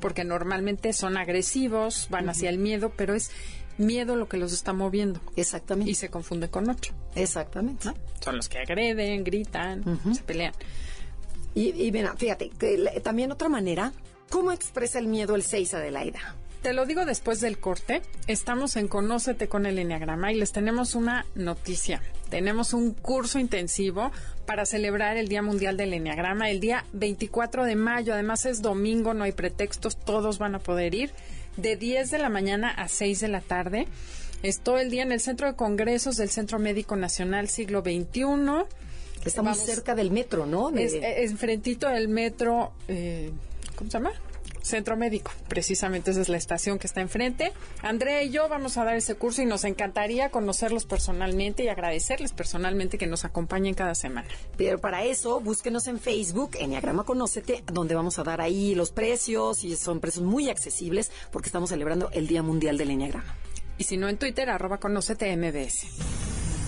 [0.00, 3.30] porque normalmente son agresivos, van hacia el miedo, pero es
[3.76, 5.90] miedo lo que los está moviendo Exactamente.
[5.90, 6.94] y se confunde con ocho.
[7.14, 7.88] Exactamente.
[7.88, 7.94] ¿no?
[8.20, 9.84] Son los que agreden, gritan,
[10.14, 10.54] se pelean.
[11.54, 13.92] Y, y mira, fíjate, que también otra manera,
[14.30, 16.20] ¿cómo expresa el miedo el 6 Adelaida?
[16.62, 18.02] Te lo digo después del corte.
[18.26, 22.02] Estamos en Conócete con el Enneagrama y les tenemos una noticia.
[22.30, 24.10] Tenemos un curso intensivo
[24.44, 28.12] para celebrar el Día Mundial del Enneagrama el día 24 de mayo.
[28.12, 31.12] Además es domingo, no hay pretextos, todos van a poder ir
[31.56, 33.86] de 10 de la mañana a 6 de la tarde.
[34.42, 38.24] Es todo el día en el Centro de Congresos del Centro Médico Nacional Siglo XXI.
[39.36, 40.70] Vamos- cerca del metro, ¿no?
[40.70, 43.30] De- Es, es enfrentito del metro, eh,
[43.76, 44.12] ¿cómo se llama?
[44.62, 47.52] Centro Médico, precisamente esa es la estación que está enfrente.
[47.82, 52.32] Andrea y yo vamos a dar ese curso y nos encantaría conocerlos personalmente y agradecerles
[52.32, 54.28] personalmente que nos acompañen cada semana.
[54.56, 59.64] Pero para eso, búsquenos en Facebook, Enneagrama Conócete, donde vamos a dar ahí los precios
[59.64, 63.34] y son precios muy accesibles porque estamos celebrando el Día Mundial del Enneagrama.
[63.78, 65.86] Y si no en Twitter, arroba conócete MBS.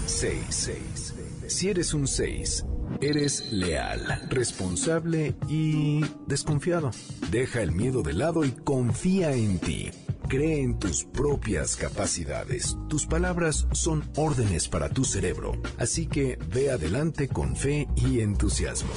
[0.07, 1.15] 6.
[1.51, 2.65] Si eres un 6,
[3.01, 6.93] eres leal, responsable y desconfiado.
[7.33, 9.91] Deja el miedo de lado y confía en ti.
[10.29, 12.77] Cree en tus propias capacidades.
[12.89, 15.61] Tus palabras son órdenes para tu cerebro.
[15.77, 18.93] Así que ve adelante con fe y entusiasmo.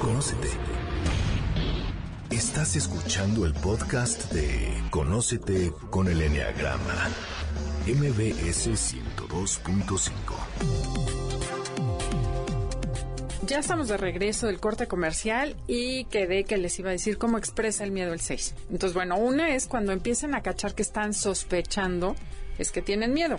[0.00, 0.48] Conócete.
[2.30, 7.10] Estás escuchando el podcast de Conócete con el Enneagrama.
[7.86, 11.23] MBS 102.5.
[13.46, 17.36] Ya estamos de regreso del corte comercial y quedé que les iba a decir cómo
[17.36, 18.54] expresa el miedo el 6.
[18.70, 22.16] Entonces, bueno, una es cuando empiezan a cachar que están sospechando,
[22.58, 23.38] es que tienen miedo.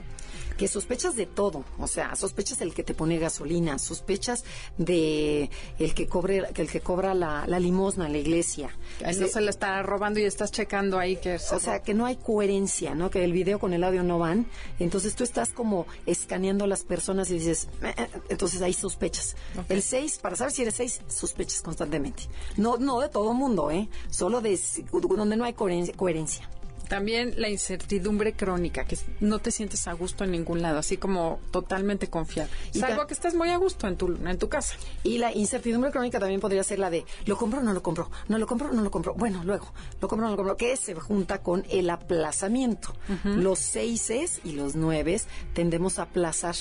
[0.58, 4.44] Que sospechas de todo, o sea, sospechas del que te pone gasolina, sospechas
[4.78, 8.70] de el que cobre, que el que cobra la, la limosna en la iglesia.
[9.02, 12.06] No se la está robando y estás checando ahí que se O sea, que no
[12.06, 13.10] hay coherencia, ¿no?
[13.10, 14.48] Que el video con el audio no van.
[14.80, 19.36] Entonces tú estás como escaneando a las personas y dices, "Eh, eh", entonces ahí sospechas.
[19.70, 22.24] El 6, para saber si eres 6, sospechas constantemente.
[22.58, 23.90] No no de todo mundo, ¿eh?
[24.10, 24.60] Solo de
[24.92, 25.96] donde no hay coherencia.
[25.96, 26.50] coherencia.
[26.88, 31.40] También la incertidumbre crónica, que no te sientes a gusto en ningún lado, así como
[31.52, 32.50] totalmente confiado.
[32.72, 34.76] Salvo que estés muy a gusto en tu, en tu casa.
[35.04, 38.10] Y la incertidumbre crónica también podría ser la de, ¿lo compro o no lo compro?
[38.28, 39.14] ¿No lo compro o no lo compro?
[39.14, 39.68] Bueno, luego,
[40.02, 40.58] ¿lo compro o no lo compro?
[40.58, 42.94] Que se junta con el aplazamiento.
[43.24, 46.56] Los seises y los nueves tendemos a aplazar,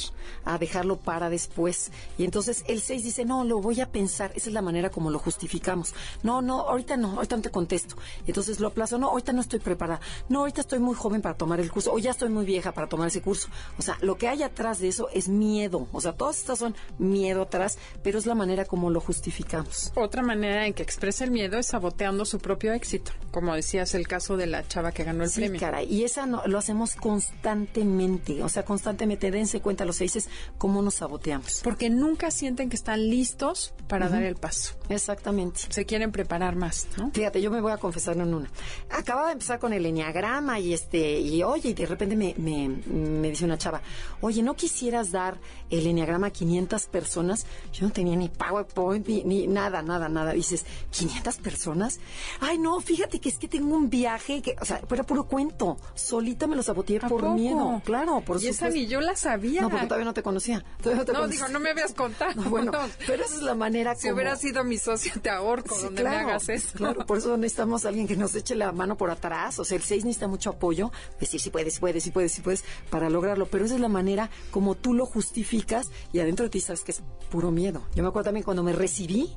[0.45, 1.91] a dejarlo para después.
[2.19, 4.33] Y entonces el seis dice, no, lo voy a pensar.
[4.35, 5.95] Esa es la manera como lo justificamos.
[6.23, 7.97] No, no, ahorita no, ahorita no te contesto.
[8.27, 10.01] Entonces lo aplazo, no, ahorita no estoy preparada.
[10.29, 12.89] No, ahorita estoy muy joven para tomar el curso, o ya estoy muy vieja para
[12.89, 13.49] tomar ese curso.
[13.79, 15.89] O sea, lo que hay atrás de eso es miedo.
[15.93, 19.93] O sea, todas estas son miedo atrás, pero es la manera como lo justificamos.
[19.97, 23.13] Otra manera en que expresa el miedo es saboteando su propio éxito.
[23.31, 25.61] Como decías, el caso de la chava que ganó el Sí, premio.
[25.61, 25.93] caray.
[25.93, 28.43] Y esa no, lo hacemos constantemente.
[28.43, 29.31] O sea, constantemente.
[29.31, 31.61] Dense cuenta los seises cómo nos saboteamos.
[31.65, 34.75] Porque nunca sienten que están listos para dar el paso.
[34.89, 35.61] Exactamente.
[35.71, 37.11] Se quieren preparar más, ¿no?
[37.13, 38.51] Fíjate, yo me voy a confesar en una.
[38.91, 42.69] Acababa de empezar con el enneagrama y este, y oye, y de repente me, me,
[42.69, 43.81] me dice una chava,
[44.21, 45.39] oye, ¿no quisieras dar
[45.71, 47.47] el enneagrama a 500 personas?
[47.73, 50.33] Yo no tenía ni PowerPoint, ni, ni nada, nada, nada.
[50.33, 51.99] Dices, ¿500 personas?
[52.41, 55.77] Ay, no, fíjate que es que tengo un viaje, que, o sea, era puro cuento.
[55.95, 57.35] Solita me lo saboteé ¿A por poco?
[57.35, 57.83] miedo.
[57.85, 58.77] Claro, por Y esa supuesto.
[58.79, 59.63] ni yo la sabía.
[59.63, 60.65] No, porque todavía no te conocía.
[60.79, 61.41] Todavía no te No, conocía.
[61.47, 62.33] digo, no me habías contado.
[62.45, 62.73] No, bueno,
[63.07, 64.15] pero esa es la manera Si como...
[64.17, 66.69] hubiera sido mi socio, te ahorco Sí, donde me hagas eso.
[66.77, 69.59] Claro, por eso necesitamos a alguien que nos eche la mano por atrás.
[69.59, 70.91] O sea, el 6 necesita mucho apoyo.
[71.21, 73.47] Decir si puedes, si puedes, si puedes, si puedes, para lograrlo.
[73.47, 76.93] Pero esa es la manera como tú lo justificas y adentro de ti sabes que
[76.93, 77.83] es puro miedo.
[77.95, 79.31] Yo me acuerdo también cuando me recibí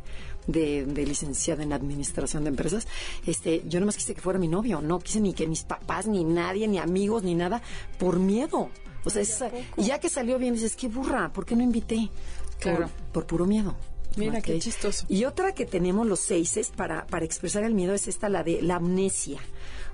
[0.48, 2.88] de, de licenciada en administración de empresas,
[3.26, 4.82] este, yo nomás quise que fuera mi novio.
[4.82, 7.62] No quise ni que mis papás, ni nadie, ni amigos, ni nada,
[8.00, 8.70] por miedo.
[9.06, 12.10] O sea, esa- ya que salió bien, dices, qué burra, ¿por qué no invité?
[12.60, 12.88] Claro.
[12.88, 13.76] Por, por puro miedo.
[14.18, 15.06] Mira, qué chistoso.
[15.08, 18.62] Y otra que tenemos los seises para, para expresar el miedo es esta, la de
[18.62, 19.40] la amnesia.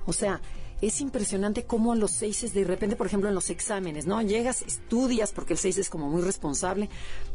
[0.06, 0.42] O sea,
[0.82, 4.22] es impresionante cómo los seises de repente, por ejemplo, en los exámenes, ¿no?
[4.22, 6.90] Llegas, estudias, porque el seis es como muy responsable,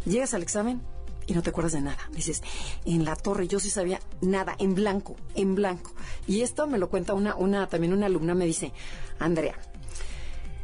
[0.04, 0.82] llegas al examen
[1.26, 2.10] y no te acuerdas de nada.
[2.12, 2.42] Dices,
[2.84, 5.92] en la torre yo sí sabía nada, en blanco, en blanco.
[6.26, 8.72] Y esto me lo cuenta una, una, también una alumna, me dice,
[9.18, 9.58] Andrea,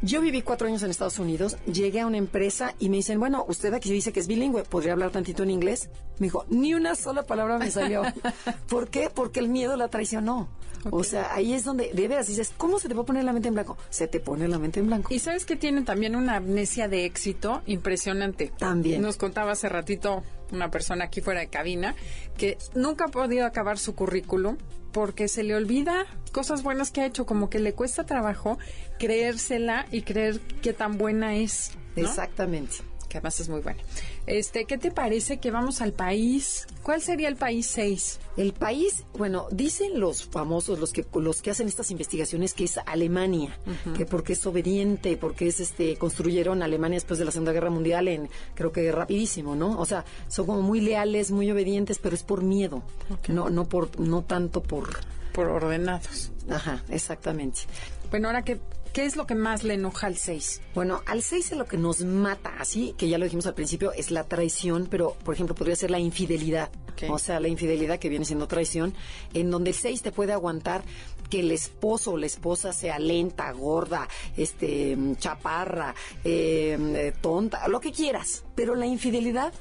[0.01, 3.45] yo viví cuatro años en Estados Unidos, llegué a una empresa y me dicen, bueno,
[3.47, 5.89] usted aquí dice que es bilingüe, ¿podría hablar tantito en inglés?
[6.19, 8.03] Me dijo, ni una sola palabra me salió.
[8.69, 9.09] ¿Por qué?
[9.13, 10.47] Porque el miedo la traicionó.
[10.91, 13.33] O sea, ahí es donde de veras dices, ¿cómo se te va a poner la
[13.33, 13.77] mente en blanco?
[13.89, 15.13] Se te pone la mente en blanco.
[15.13, 18.51] Y sabes que tienen también una amnesia de éxito impresionante.
[18.57, 19.01] También.
[19.01, 20.23] Nos contaba hace ratito
[20.55, 21.95] una persona aquí fuera de cabina
[22.37, 24.57] que nunca ha podido acabar su currículum
[24.91, 28.57] porque se le olvida cosas buenas que ha hecho, como que le cuesta trabajo
[28.97, 31.71] creérsela y creer qué tan buena es.
[31.95, 32.03] ¿no?
[32.03, 32.77] Exactamente.
[33.09, 33.81] Que además es muy buena.
[34.27, 36.67] Este, ¿qué te parece que vamos al país?
[36.81, 38.19] ¿Cuál sería el país 6?
[38.37, 42.79] El país, bueno, dicen los famosos, los que los que hacen estas investigaciones, que es
[42.85, 43.57] Alemania,
[43.95, 48.07] que porque es obediente, porque es este construyeron Alemania después de la Segunda Guerra Mundial
[48.07, 49.79] en creo que rapidísimo, ¿no?
[49.79, 52.83] O sea, son como muy leales, muy obedientes, pero es por miedo,
[53.27, 54.89] no no por no tanto por,
[55.33, 56.31] Por ordenados.
[56.49, 57.61] ajá, exactamente.
[58.09, 58.59] Bueno, ahora, ¿qué,
[58.95, 60.61] qué es lo que más le enoja al 6?
[60.73, 63.91] Bueno, al 6 es lo que nos mata, así que ya lo dijimos al principio,
[63.91, 66.71] es la traición, pero por ejemplo podría ser la infidelidad.
[67.09, 68.93] O sea, la infidelidad que viene siendo traición,
[69.33, 70.81] en donde el 6 te puede aguantar
[71.29, 77.81] que el esposo o la esposa sea lenta, gorda, este, chaparra, eh, eh, tonta, lo
[77.81, 78.45] que quieras.
[78.55, 79.53] Pero la infidelidad,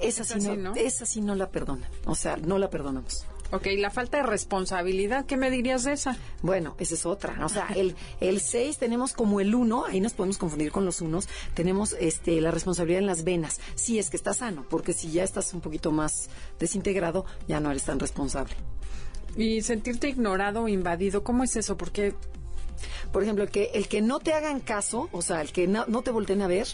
[0.00, 0.74] esa Es sí, así, no, ¿no?
[0.76, 1.90] esa sí no la perdonan.
[2.06, 3.26] O sea, no la perdonamos.
[3.50, 6.18] Ok, la falta de responsabilidad, ¿qué me dirías de esa?
[6.42, 7.44] Bueno, esa es otra.
[7.46, 11.00] O sea, el, el 6 tenemos como el 1, ahí nos podemos confundir con los
[11.00, 15.10] unos, tenemos este, la responsabilidad en las venas, si es que estás sano, porque si
[15.10, 18.54] ya estás un poquito más desintegrado, ya no eres tan responsable.
[19.34, 21.78] Y sentirte ignorado o invadido, ¿cómo es eso?
[21.78, 22.14] Porque
[23.12, 25.84] Por ejemplo, el que, el que no te hagan caso, o sea, el que no,
[25.86, 26.66] no te volteen a ver,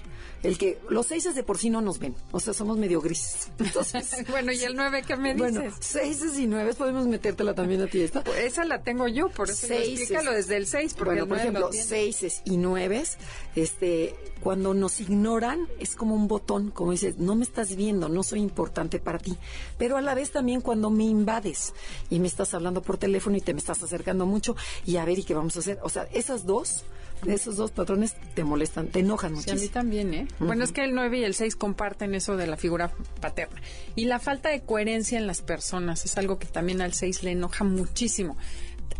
[0.42, 3.50] el que los seises de por sí no nos ven, o sea, somos medio grises.
[3.58, 5.54] Entonces, bueno, ¿y el 9 qué me dices?
[5.54, 8.22] bueno, seises y nueves podemos metértela también a ti esta.
[8.22, 11.38] Pues esa la tengo yo, por eso explícalo desde el 6, porque Bueno, el por
[11.38, 13.18] 9 ejemplo, seises y nueves,
[13.54, 14.14] este,
[14.44, 18.40] cuando nos ignoran es como un botón, como dices, no me estás viendo, no soy
[18.40, 19.36] importante para ti.
[19.78, 21.72] Pero a la vez también cuando me invades
[22.10, 25.18] y me estás hablando por teléfono y te me estás acercando mucho y a ver
[25.18, 25.78] y qué vamos a hacer.
[25.82, 26.84] O sea, esas dos,
[27.26, 29.72] esos dos patrones te molestan, te enojan Sí, a mí muchísimo.
[29.72, 30.28] también, ¿eh?
[30.38, 33.60] Bueno, es que el 9 y el 6 comparten eso de la figura paterna.
[33.96, 37.30] Y la falta de coherencia en las personas es algo que también al 6 le
[37.32, 38.36] enoja muchísimo.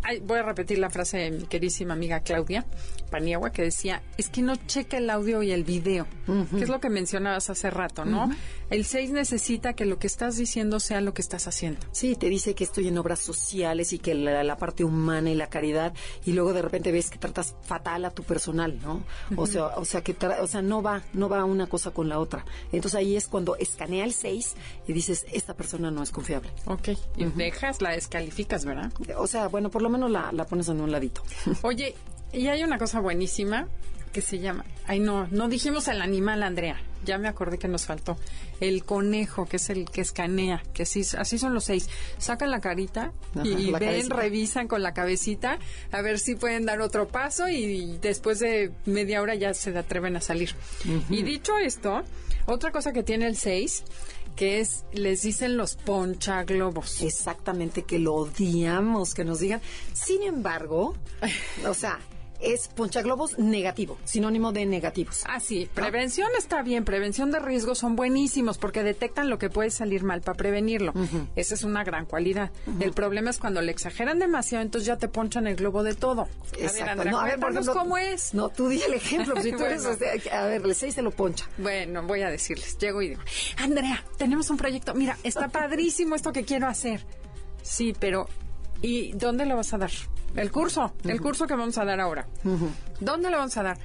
[0.02, 2.64] Ay, voy a repetir la frase de mi querísima amiga Claudia
[3.14, 6.04] Paniagua que decía, es que no checa el audio y el video,
[6.50, 8.28] que es lo que mencionabas hace rato, ¿no?
[8.70, 11.78] El 6 necesita que lo que estás diciendo sea lo que estás haciendo.
[11.92, 15.36] Sí, te dice que estoy en obras sociales y que la, la parte humana y
[15.36, 15.92] la caridad
[16.24, 19.04] y luego de repente ves que tratas fatal a tu personal, ¿no?
[19.36, 22.08] O sea, o sea que tra- o sea, no va, no va una cosa con
[22.08, 22.44] la otra.
[22.72, 24.54] Entonces ahí es cuando escanea el 6
[24.88, 26.50] y dices, esta persona no es confiable.
[26.66, 26.88] Ok.
[27.16, 28.90] Y dejas, la descalificas, ¿verdad?
[29.18, 31.22] O sea, bueno, por lo menos la, la pones en un ladito.
[31.62, 31.94] Oye,
[32.32, 33.68] y hay una cosa buenísima
[34.12, 37.84] que se llama, ay no, no dijimos el animal, Andrea, ya me acordé que nos
[37.84, 38.16] faltó,
[38.60, 42.60] el conejo, que es el que escanea, que así, así son los seis, sacan la
[42.60, 44.16] carita Ajá, y la ven, cabecita.
[44.16, 45.58] revisan con la cabecita
[45.90, 50.16] a ver si pueden dar otro paso y después de media hora ya se atreven
[50.16, 50.54] a salir.
[51.10, 52.04] Y dicho esto,
[52.46, 53.82] otra cosa que tiene el seis,
[54.36, 57.02] que es, les dicen los ponchaglobos.
[57.02, 59.60] Exactamente, que lo odiamos, que nos digan.
[59.92, 60.94] Sin embargo,
[61.66, 61.98] o sea,
[62.52, 65.22] es ponchaglobos negativo, sinónimo de negativos.
[65.26, 69.70] Ah, sí, prevención está bien, prevención de riesgos son buenísimos porque detectan lo que puede
[69.70, 70.92] salir mal para prevenirlo.
[71.36, 72.50] Esa es una gran cualidad.
[72.80, 76.28] El problema es cuando le exageran demasiado, entonces ya te ponchan el globo de todo.
[76.58, 76.68] Exacto.
[76.68, 78.34] A ver, Andrea, no, a ver, por cuéntanos ejemplo, cómo es.
[78.34, 79.34] No, tú di el ejemplo.
[79.44, 79.98] Si tú eres, Bueno.
[80.14, 81.46] este, a ver, el 6 te lo poncha.
[81.58, 82.78] Bueno, voy a decirles.
[82.78, 83.20] Llego y digo,
[83.58, 84.94] Andrea, tenemos un proyecto.
[84.94, 87.04] Mira, está padrísimo esto que quiero hacer.
[87.62, 88.28] Sí, pero
[88.82, 89.90] ¿y dónde lo vas a dar?
[90.36, 92.26] El curso, el curso que vamos a dar ahora.
[93.00, 93.78] ¿Dónde lo vamos a dar?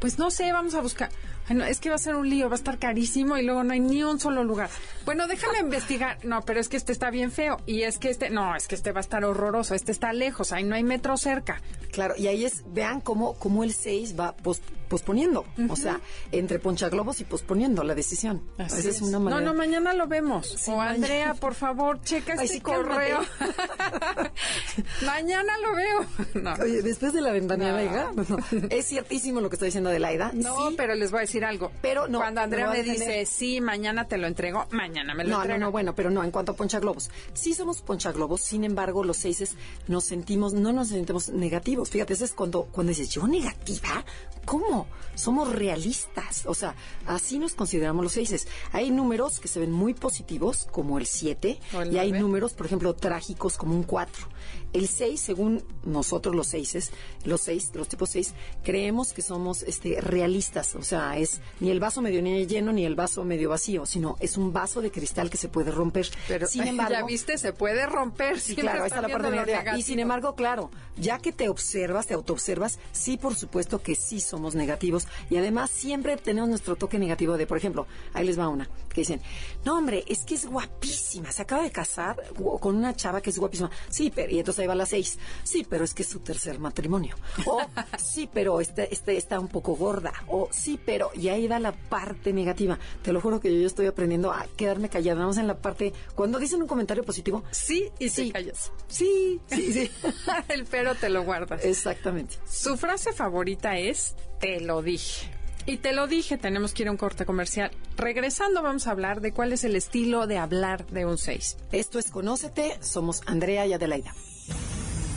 [0.00, 1.10] Pues no sé, vamos a buscar.
[1.48, 3.62] Ay, no, es que va a ser un lío, va a estar carísimo y luego
[3.62, 4.68] no hay ni un solo lugar.
[5.04, 6.18] Bueno, déjame investigar.
[6.24, 7.58] No, pero es que este está bien feo.
[7.66, 9.74] Y es que este, no, es que este va a estar horroroso.
[9.76, 11.60] Este está lejos, ahí no hay metro cerca.
[11.92, 14.60] Claro, y ahí es, vean cómo, cómo el 6 va pos-
[14.92, 15.46] posponiendo.
[15.70, 16.00] O sea,
[16.32, 18.42] entre ponchaglobos y posponiendo la decisión.
[18.58, 19.40] Así Esa es una manera.
[19.40, 20.46] No, no, mañana lo vemos.
[20.46, 20.94] Sí, o mañana.
[20.94, 23.20] Andrea, por favor, checa Ay, este sí, correo.
[25.06, 26.06] mañana lo veo.
[26.42, 26.54] No.
[26.62, 28.24] Oye, después de la ventaneada, No.
[28.68, 30.30] es ciertísimo lo que está diciendo Adelaida.
[30.34, 31.70] No, Sí, pero les voy a decir algo.
[31.80, 35.44] Pero no, Cuando Andrea me dice, sí, mañana te lo entrego, mañana me lo No,
[35.44, 37.10] no, no, bueno, pero no, en cuanto a ponchaglobos.
[37.34, 39.56] Sí somos ponchaglobos, sin embargo, los seises
[39.88, 41.90] nos sentimos, no nos sentimos negativos.
[41.90, 44.04] Fíjate, ese es cuando, cuando dices, ¿yo negativa?
[44.44, 44.81] ¿Cómo?
[45.14, 46.44] Somos realistas.
[46.46, 46.74] O sea,
[47.06, 48.48] así nos consideramos los seises.
[48.72, 52.52] Hay números que se ven muy positivos, como el 7, O el y hay números,
[52.54, 54.26] por ejemplo, trágicos, como un 4.
[54.72, 56.92] El 6, según nosotros los seises,
[57.24, 60.74] los 6, los tipos 6, creemos que somos este, realistas.
[60.74, 64.36] O sea, es ni el vaso medio lleno ni el vaso medio vacío, sino es
[64.36, 66.08] un vaso de cristal que se puede romper.
[66.28, 68.40] Pero sin embargo, ya viste, se puede romper.
[68.40, 69.76] Sí, claro, está la parte negativa.
[69.76, 74.20] Y sin embargo, claro, ya que te observas, te autoobservas, sí, por supuesto que sí
[74.20, 75.06] somos negativos.
[75.30, 79.02] Y además siempre tenemos nuestro toque negativo de, por ejemplo, ahí les va una, que
[79.02, 79.20] dicen,
[79.64, 82.16] no, hombre, es que es guapísima, se acaba de casar
[82.60, 83.70] con una chava que es guapísima.
[83.88, 85.18] Sí, pero, y entonces va la seis.
[85.42, 87.16] Sí, pero es que es su tercer matrimonio.
[87.46, 87.60] O,
[87.98, 90.12] sí, pero este, este está un poco gorda.
[90.28, 92.78] O, sí, pero, y ahí va la parte negativa.
[93.02, 95.20] Te lo juro que yo ya estoy aprendiendo a quedarme callada.
[95.20, 98.26] Vamos en la parte, cuando dicen un comentario positivo, Sí, y Sí.
[98.26, 98.70] te callas.
[98.88, 99.90] Sí, sí, sí.
[100.48, 101.64] El pero te lo guardas.
[101.64, 102.36] Exactamente.
[102.50, 105.30] Su frase favorita es te lo dije.
[105.66, 107.70] Y te lo dije, tenemos que ir a un corte comercial.
[107.96, 111.56] Regresando vamos a hablar de cuál es el estilo de hablar de un 6.
[111.70, 114.14] Esto es Conócete, somos Andrea y Adelaida.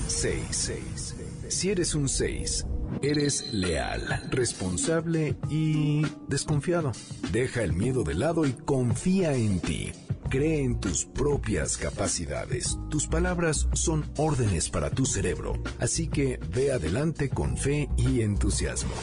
[0.07, 1.15] 6.
[1.49, 2.65] Si eres un 6,
[3.01, 6.91] eres leal, responsable y desconfiado.
[7.31, 9.91] Deja el miedo de lado y confía en ti.
[10.29, 12.77] Cree en tus propias capacidades.
[12.89, 18.93] Tus palabras son órdenes para tu cerebro, así que ve adelante con fe y entusiasmo.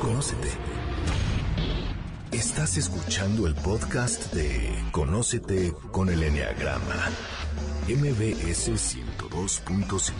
[0.00, 0.48] Conócete.
[2.30, 7.10] Estás escuchando el podcast de Conócete con el Enneagrama,
[7.88, 10.12] MBS 102.5.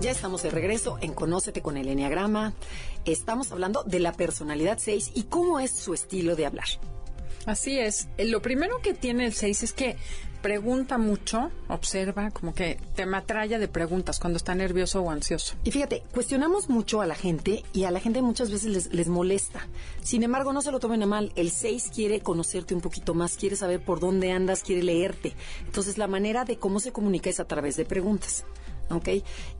[0.00, 2.54] Ya estamos de regreso en Conócete con el Enneagrama.
[3.04, 6.68] Estamos hablando de la personalidad 6 y cómo es su estilo de hablar.
[7.46, 8.08] Así es.
[8.18, 9.96] Eh, Lo primero que tiene el 6 es que
[10.42, 15.54] pregunta mucho, observa, como que te matralla de preguntas cuando está nervioso o ansioso.
[15.64, 19.08] Y fíjate, cuestionamos mucho a la gente y a la gente muchas veces les, les
[19.08, 19.66] molesta.
[20.02, 21.32] Sin embargo, no se lo tomen a mal.
[21.36, 25.34] El 6 quiere conocerte un poquito más, quiere saber por dónde andas, quiere leerte.
[25.66, 28.44] Entonces, la manera de cómo se comunica es a través de preguntas.
[28.90, 29.08] ¿Ok?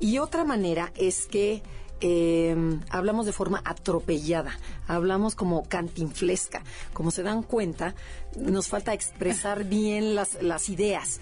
[0.00, 1.62] Y otra manera es que
[2.00, 2.56] eh,
[2.90, 6.62] hablamos de forma atropellada, hablamos como cantinflesca.
[6.92, 7.94] Como se dan cuenta,
[8.36, 11.20] nos falta expresar bien las, las ideas.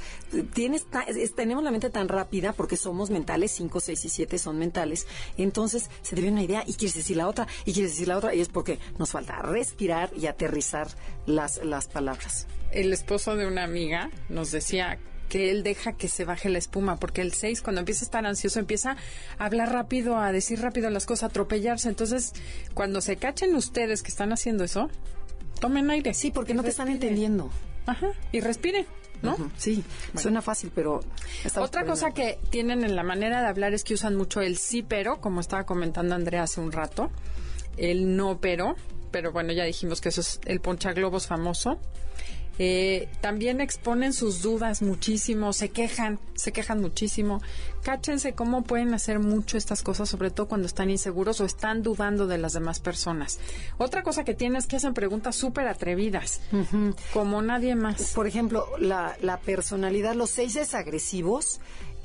[0.55, 4.39] Tienes ta- es- tenemos la mente tan rápida porque somos mentales, 5, 6 y 7
[4.39, 5.07] son mentales.
[5.37, 8.19] Entonces se te viene una idea y quieres decir la otra y quieres decir la
[8.19, 10.89] otra y es porque nos falta respirar y aterrizar
[11.27, 12.47] las, las palabras.
[12.71, 14.99] El esposo de una amiga nos decía
[15.29, 18.27] que él deja que se baje la espuma, porque el 6 cuando empieza a estar
[18.27, 18.97] ansioso empieza
[19.39, 21.89] a hablar rápido, a decir rápido las cosas, a atropellarse.
[21.89, 22.33] Entonces,
[22.75, 24.91] cuando se cachen ustedes que están haciendo eso,
[25.61, 26.15] tomen aire.
[26.15, 27.51] Sí, porque no te están entendiendo.
[27.87, 28.87] Ajá, y respiren,
[29.23, 29.37] ¿no?
[29.57, 29.83] Sí,
[30.15, 31.01] suena fácil, pero...
[31.57, 34.83] Otra cosa que tienen en la manera de hablar es que usan mucho el sí
[34.83, 37.11] pero, como estaba comentando Andrea hace un rato,
[37.79, 38.77] el no pero,
[39.11, 41.79] pero bueno, ya dijimos que eso es el ponchaglobos famoso.
[42.59, 47.41] Eh, también exponen sus dudas muchísimo, se quejan, se quejan muchísimo.
[47.83, 52.27] Cáchense cómo pueden hacer mucho estas cosas, sobre todo cuando están inseguros o están dudando
[52.27, 53.39] de las demás personas.
[53.79, 56.41] Otra cosa que tienen es que hacen preguntas súper atrevidas,
[57.13, 58.13] como nadie más.
[58.15, 61.61] Por ejemplo, la, la personalidad, los seis es agresivos,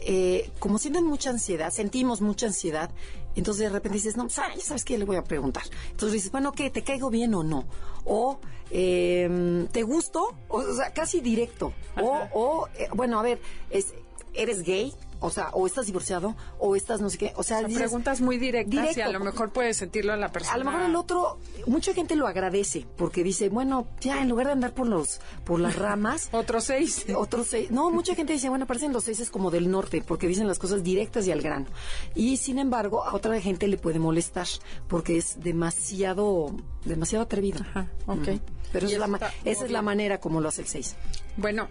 [0.06, 2.90] eh, como sienten mucha ansiedad, sentimos mucha ansiedad,
[3.36, 5.64] entonces de repente dices, no, ya sabes qué le voy a preguntar.
[5.92, 6.70] Entonces dices, bueno, ¿qué?
[6.70, 7.66] ¿Te caigo bien o no?
[8.06, 8.40] O,
[8.72, 10.36] eh, ¿te gusto?
[10.48, 11.74] O, sea, casi directo.
[12.02, 13.94] O, o eh, bueno, a ver, es,
[14.34, 14.94] ¿eres gay?
[15.26, 17.34] O sea, o estás divorciado, o estás no sé qué.
[17.38, 20.18] O sea, O sea, dices- preguntas muy directas y a lo mejor puedes sentirlo a
[20.18, 20.56] la persona.
[20.56, 24.48] a lo mejor el otro, mucha gente lo agradece, porque dice, bueno, ya en lugar
[24.48, 27.06] de andar por los, por las ramas, Otro seis.
[27.16, 27.72] otros seis.
[27.72, 30.84] No, mucha gente dice, bueno, parecen los seis como del norte, porque dicen las cosas
[30.84, 31.68] directas y al grano.
[32.16, 34.48] Y sin embargo, a otra gente le puede molestar,
[34.90, 36.54] porque es demasiado,
[36.86, 37.62] demasiado atrevido.
[37.62, 38.28] Ajá, ok.
[38.74, 40.96] Pero esa es, la, esa es la manera como lo hace el seis.
[41.38, 41.68] Bueno,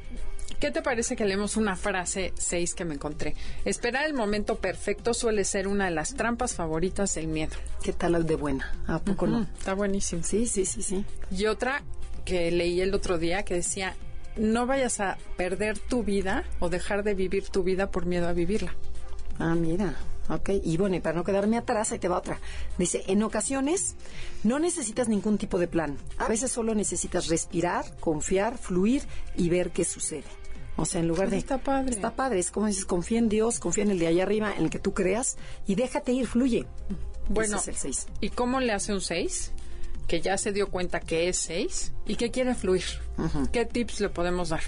[0.59, 3.35] ¿qué te parece que leemos una frase 6 que me encontré?
[3.65, 7.57] Esperar el momento perfecto suele ser una de las trampas favoritas del miedo.
[7.83, 8.73] ¿Qué tal al de buena?
[8.87, 9.47] ¿A poco no?
[9.59, 10.23] Está buenísimo.
[10.23, 11.05] Sí, sí, sí, sí.
[11.31, 11.83] Y otra
[12.25, 13.97] que leí el otro día que decía,
[14.37, 18.33] no vayas a perder tu vida o dejar de vivir tu vida por miedo a
[18.33, 18.75] vivirla.
[19.39, 19.97] Ah, mira.
[20.29, 22.39] Ok, y bueno, y para no quedarme atrás, ahí te va otra.
[22.79, 23.97] Dice, en ocasiones
[24.45, 25.99] no necesitas ningún tipo de plan.
[26.17, 29.03] A veces solo necesitas respirar, confiar, fluir
[29.37, 30.25] y ver qué sucede.
[30.77, 31.37] O sea, en lugar de...
[31.37, 31.93] Está padre.
[31.93, 34.65] Está padre, es como dices, confía en Dios, confía en el de allá arriba, en
[34.65, 36.67] el que tú creas, y déjate ir, fluye.
[37.29, 38.07] Bueno, es el seis.
[38.21, 39.53] ¿y cómo le hace un 6?
[40.09, 42.85] Que ya se dio cuenta que es 6 y que quiere fluir.
[43.53, 44.63] ¿Qué tips le podemos dar?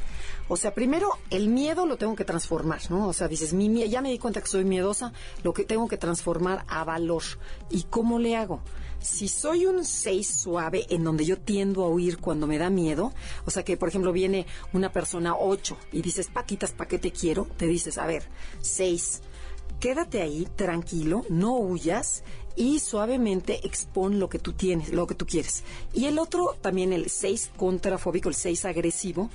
[0.49, 3.09] O sea, primero el miedo lo tengo que transformar, ¿no?
[3.09, 5.97] O sea, dices, mi ya me di cuenta que soy miedosa, lo que tengo que
[5.97, 7.23] transformar a valor.
[7.71, 8.63] ¿Y cómo le hago?
[9.05, 13.13] Si soy un 6 suave en donde yo tiendo a huir cuando me da miedo,
[13.45, 17.13] o sea que por ejemplo viene una persona 8 y dices, Paquitas, ¿para qué te
[17.13, 17.47] quiero?
[17.59, 18.23] Te dices, a ver,
[18.63, 19.21] 6,
[19.79, 22.23] quédate ahí tranquilo, no huyas
[22.57, 25.65] y suavemente expon lo que tú tienes, lo que tú quieres.
[25.93, 29.29] Y el otro, también el 6 contrafóbico, el 6 agresivo,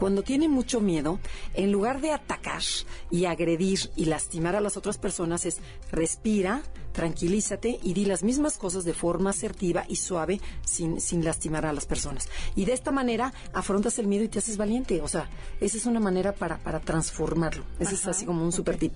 [0.00, 1.20] cuando tiene mucho miedo,
[1.52, 2.62] en lugar de atacar
[3.10, 5.58] y agredir y lastimar a las otras personas, es
[5.92, 11.66] respira, tranquilízate y di las mismas cosas de forma asertiva y suave sin, sin lastimar
[11.66, 12.30] a las personas.
[12.56, 15.02] Y de esta manera afrontas el miedo y te haces valiente.
[15.02, 15.28] O sea,
[15.60, 17.64] esa es una manera para, para transformarlo.
[17.78, 18.94] Ese es así como un super tip.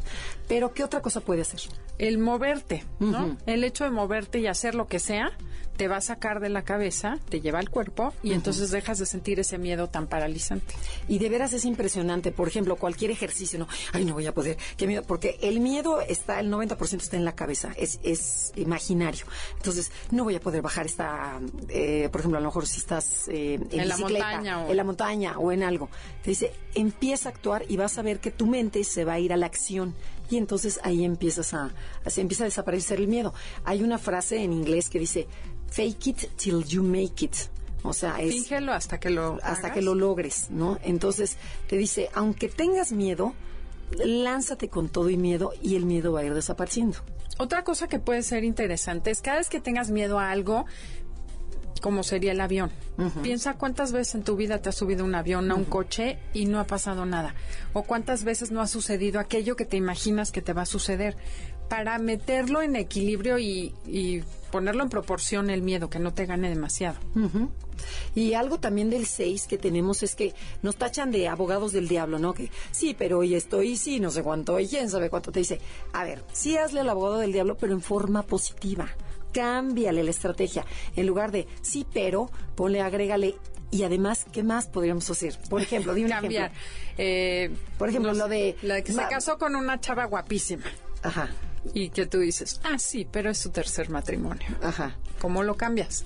[0.49, 1.61] Pero, ¿qué otra cosa puede hacer?
[1.99, 3.37] El moverte, ¿no?
[3.45, 5.37] El hecho de moverte y hacer lo que sea
[5.77, 9.07] te va a sacar de la cabeza, te lleva al cuerpo y entonces dejas de
[9.07, 10.75] sentir ese miedo tan paralizante.
[11.09, 12.31] Y de veras es impresionante.
[12.33, 13.69] Por ejemplo, cualquier ejercicio, ¿no?
[13.93, 14.57] Ay, no voy a poder.
[14.77, 15.03] Qué miedo.
[15.03, 17.73] Porque el miedo está, el 90% está en la cabeza.
[17.77, 19.27] Es, es imaginario.
[19.57, 23.29] Entonces, no voy a poder bajar esta, eh, por ejemplo, a lo mejor si estás
[23.29, 25.89] eh, en, En la montaña o- en la montaña o en algo.
[26.23, 29.19] Te dice, empieza a actuar y vas a ver que tu mente se va a
[29.19, 29.95] ir a la acción.
[30.31, 31.71] Y entonces ahí empiezas a,
[32.07, 33.35] se empieza a desaparecer el miedo.
[33.65, 35.27] Hay una frase en inglés que dice,
[35.71, 37.35] fake it till you make it.
[37.83, 39.73] O sea, es Fíngelo hasta que lo hasta hagas.
[39.73, 40.79] que lo logres, ¿no?
[40.83, 41.37] Entonces
[41.69, 43.35] te dice, aunque tengas miedo,
[44.03, 46.99] lánzate con todo y miedo y el miedo va a ir desapareciendo.
[47.37, 50.67] Otra cosa que puede ser interesante es cada vez que tengas miedo a algo,
[51.81, 52.71] como sería el avión.
[53.23, 56.47] Piensa cuántas veces en tu vida te has subido un avión, a un coche y
[56.47, 57.35] no ha pasado nada.
[57.73, 61.17] O cuántas veces no ha sucedido aquello que te imaginas que te va a suceder.
[61.69, 66.49] Para meterlo en equilibrio y, y ponerlo en proporción el miedo, que no te gane
[66.49, 66.99] demasiado.
[68.15, 72.19] Y algo también del 6 que tenemos es que nos tachan de abogados del diablo,
[72.19, 72.35] ¿no?
[72.35, 75.61] Que sí, pero hoy estoy, sí, no sé cuánto, y quién sabe cuánto te dice.
[75.93, 78.89] A ver, sí hazle al abogado del diablo, pero en forma positiva.
[79.35, 80.65] Cámbiale la estrategia.
[80.97, 83.35] En lugar de sí, pero, ponle, agrégale.
[83.71, 85.37] Y además, ¿qué más podríamos hacer?
[85.51, 86.53] Por ejemplo, di un Cambiar.
[86.53, 86.95] ejemplo.
[86.99, 90.65] Eh, Por ejemplo, lo de- La que se casó con una chava guapísima.
[91.03, 91.29] Ajá,
[91.73, 94.47] Y que tú dices, ah, sí, pero es su tercer matrimonio.
[94.63, 94.97] ajá.
[95.21, 96.05] ¿Cómo lo cambias?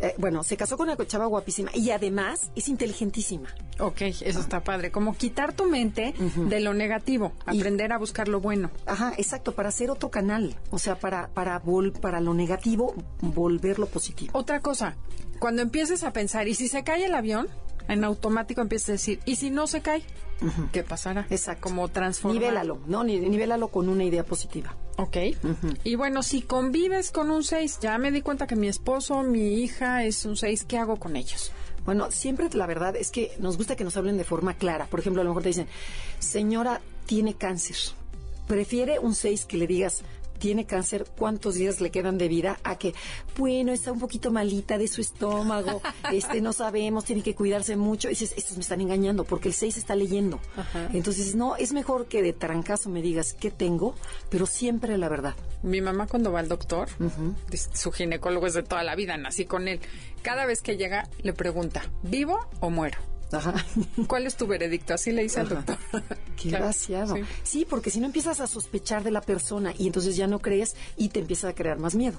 [0.00, 3.48] Eh, bueno, se casó con una chava guapísima y además es inteligentísima.
[3.80, 4.92] Ok, eso está padre.
[4.92, 8.70] Como quitar tu mente de lo negativo, Y- aprender a buscar lo bueno.
[8.86, 10.54] Ajá, exacto, para hacer otro canal.
[10.70, 14.30] O sea, para, para, vol- para lo negativo, volverlo positivo.
[14.38, 14.96] Otra cosa,
[15.40, 17.48] cuando empieces a pensar, ¿y si se cae el avión?
[17.88, 20.02] En automático empiezas a decir, ¿y si no se cae?
[20.72, 21.26] ¿Qué pasará?
[21.30, 21.62] Exacto.
[21.62, 22.40] Como transformar.
[22.40, 23.02] Nivélalo, ¿no?
[23.02, 24.76] Ni- Nivélalo con una idea positiva.
[25.00, 25.16] Ok.
[25.84, 29.54] Y bueno, si convives con un 6, ya me di cuenta que mi esposo, mi
[29.62, 31.52] hija es un 6, ¿qué hago con ellos?
[31.84, 34.86] Bueno, siempre la verdad es que nos gusta que nos hablen de forma clara.
[34.86, 35.68] Por ejemplo, a lo mejor te dicen,
[36.18, 37.76] señora, tiene cáncer.
[38.48, 40.02] Prefiere un 6 que le digas,
[40.38, 42.94] tiene cáncer, cuántos días le quedan de vida, a que,
[43.36, 45.82] bueno, está un poquito malita de su estómago,
[46.12, 48.08] este, no sabemos, tiene que cuidarse mucho.
[48.08, 50.40] Y dices, estos me están engañando, porque el 6 está leyendo.
[50.92, 53.94] Entonces, no, es mejor que de trancazo me digas qué tengo,
[54.30, 55.34] pero siempre la verdad.
[55.62, 56.88] Mi mamá cuando va al doctor,
[57.74, 59.80] su ginecólogo es de toda la vida, nací con él.
[60.22, 63.17] Cada vez que llega le pregunta, ¿vivo o muero?
[63.30, 63.54] Ajá.
[64.06, 64.94] ¿Cuál es tu veredicto?
[64.94, 65.76] Así le dice al doctor.
[66.36, 67.14] Qué Claro, vaciado.
[67.16, 67.22] sí.
[67.42, 67.66] Sí.
[67.68, 71.10] porque si no empiezas a sospechar de la persona y entonces ya no crees y
[71.10, 72.18] te empieza a crear más miedo.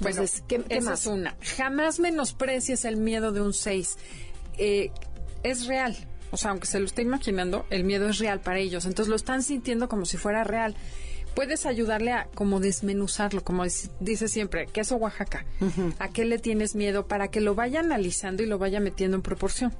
[0.00, 1.00] Bueno, Entonces, ¿qué, qué esa más?
[1.00, 1.36] es una.
[1.56, 3.96] Jamás menosprecies el miedo de un 6.
[4.58, 5.96] es real.
[6.30, 8.86] O sea, aunque se lo esté imaginando, el miedo es real para ellos.
[8.86, 10.74] Entonces lo están sintiendo como si fuera real
[11.34, 13.64] puedes ayudarle a como desmenuzarlo, como
[14.00, 15.44] dice siempre, queso Oaxaca.
[15.98, 17.06] ¿A qué le tienes miedo?
[17.06, 19.74] Para que lo vaya analizando y lo vaya metiendo en proporción.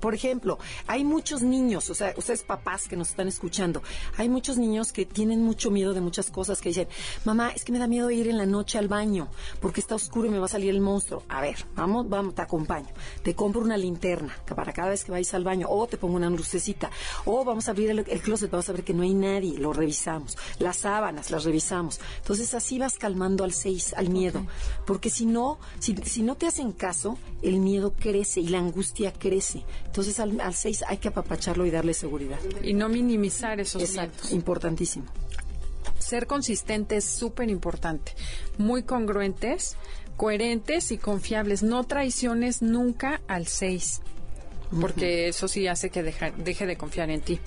[0.00, 3.82] Por ejemplo, hay muchos niños, o sea, ustedes papás que nos están escuchando,
[4.16, 6.88] hay muchos niños que tienen mucho miedo de muchas cosas, que dicen,
[7.24, 9.28] mamá, es que me da miedo ir en la noche al baño
[9.60, 11.22] porque está oscuro y me va a salir el monstruo.
[11.28, 12.88] A ver, vamos, vamos, te acompaño.
[13.22, 16.30] Te compro una linterna para cada vez que vayas al baño, o te pongo una
[16.30, 16.90] lucecita,
[17.24, 20.36] o vamos a abrir el, closet, vamos a ver que no hay nadie, lo revisamos.
[20.58, 21.98] Las sábanas, las revisamos.
[22.18, 24.46] Entonces así vas calmando al 6, al miedo.
[24.86, 29.12] Porque si no, si, si, no te hacen caso, el miedo crece y la angustia
[29.12, 29.64] crece.
[29.86, 32.38] Entonces al 6 hay que apapacharlo y darle seguridad.
[32.62, 35.06] Y no minimizar esos Exacto, importantísimo.
[35.98, 38.12] Ser consistente es súper importante.
[38.56, 39.74] Muy congruentes,
[40.16, 41.64] coherentes y confiables.
[41.64, 44.02] No traiciones nunca al 6
[44.80, 47.38] porque eso sí hace que deje de confiar en ti.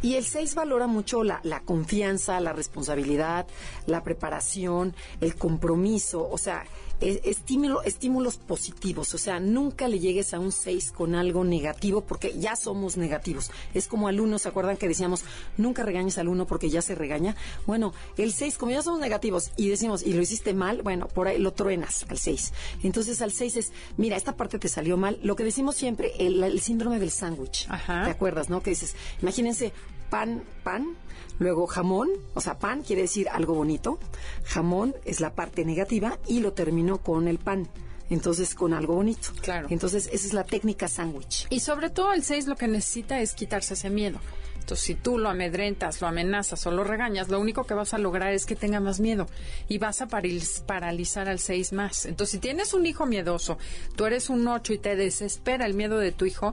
[0.00, 3.46] Y el 6 valora mucho la, la, confianza, la responsabilidad,
[3.86, 6.64] la preparación, el compromiso, o sea,
[7.00, 12.38] estímulo, estímulos positivos, o sea, nunca le llegues a un 6 con algo negativo porque
[12.38, 13.50] ya somos negativos.
[13.74, 15.24] Es como alumnos, ¿se acuerdan que decíamos,
[15.56, 17.36] nunca regañes al uno porque ya se regaña?
[17.66, 21.28] Bueno, el 6, como ya somos negativos y decimos, y lo hiciste mal, bueno, por
[21.28, 22.52] ahí lo truenas al 6.
[22.82, 25.18] Entonces al 6 es, mira, esta parte te salió mal.
[25.22, 27.66] Lo que decimos siempre, el, el síndrome del sándwich.
[27.66, 28.62] ¿Te acuerdas, no?
[28.62, 29.72] Que dices, imagínense,
[30.10, 30.96] pan, pan,
[31.38, 33.98] luego jamón, o sea, pan quiere decir algo bonito,
[34.44, 37.68] jamón es la parte negativa y lo termino con el pan.
[38.10, 39.28] Entonces, con algo bonito.
[39.42, 39.68] Claro.
[39.70, 41.46] Entonces, esa es la técnica sándwich.
[41.50, 44.18] Y sobre todo el 6 lo que necesita es quitarse ese miedo.
[44.68, 47.98] Entonces, si tú lo amedrentas, lo amenazas o lo regañas, lo único que vas a
[47.98, 49.26] lograr es que tenga más miedo
[49.66, 52.04] y vas a paralizar al 6 más.
[52.04, 53.56] Entonces, si tienes un hijo miedoso,
[53.96, 56.52] tú eres un 8 y te desespera el miedo de tu hijo,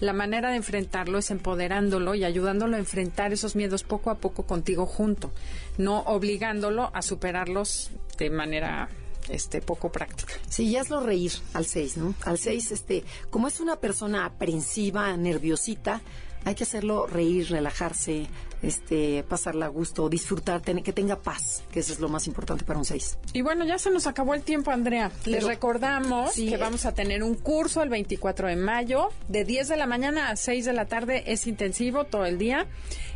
[0.00, 4.44] la manera de enfrentarlo es empoderándolo y ayudándolo a enfrentar esos miedos poco a poco
[4.44, 5.32] contigo junto,
[5.78, 8.88] no obligándolo a superarlos de manera
[9.28, 10.34] este poco práctica.
[10.48, 12.14] Sí, ya hazlo reír al 6, ¿no?
[12.24, 16.00] Al 6, este, como es una persona aprensiva, nerviosita,
[16.44, 18.28] hay que hacerlo reír, relajarse,
[18.62, 22.78] este, pasarla a gusto, disfrutar, que tenga paz, que eso es lo más importante para
[22.78, 23.18] un 6.
[23.32, 25.10] Y bueno, ya se nos acabó el tiempo, Andrea.
[25.24, 29.76] Les recordamos que vamos a tener un curso el 24 de mayo, de 10 de
[29.76, 32.66] la mañana a 6 de la tarde, es intensivo todo el día.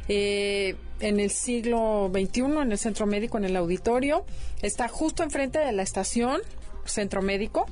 [0.09, 4.24] Eh, en el siglo XXI, en el centro médico, en el auditorio.
[4.61, 6.41] Está justo enfrente de la estación,
[6.84, 7.66] centro médico.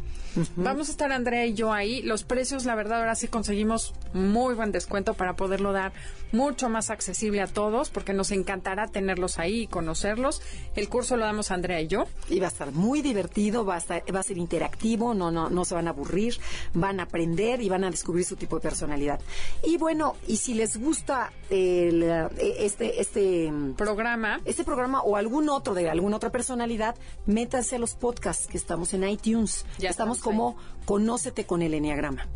[0.56, 2.02] Vamos a estar Andrea y yo ahí.
[2.02, 5.92] Los precios, la verdad, ahora sí conseguimos muy buen descuento para poderlo dar
[6.32, 10.42] mucho más accesible a todos, porque nos encantará tenerlos ahí y conocerlos.
[10.76, 12.06] El curso lo damos Andrea y yo.
[12.28, 15.50] Y va a estar muy divertido, va a, estar, va a ser interactivo, no, no,
[15.50, 16.38] no se van a aburrir,
[16.74, 19.20] van a aprender y van a descubrir su tipo de personalidad.
[19.64, 25.48] Y bueno, y si les gusta el, eh, este, este programa, este programa o algún
[25.48, 29.64] otro de alguna otra personalidad, métanse a los podcasts que estamos en iTunes.
[29.78, 32.26] Ya estamos como Conócete con el Enneagrama.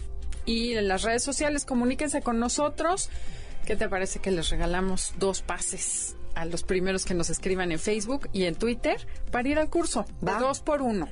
[0.45, 3.11] Y en las redes sociales, comuníquense con nosotros.
[3.66, 7.78] ¿Qué te parece que les regalamos dos pases a los primeros que nos escriban en
[7.78, 10.05] Facebook y en Twitter para ir al curso?
[10.20, 11.09] Dos por uno.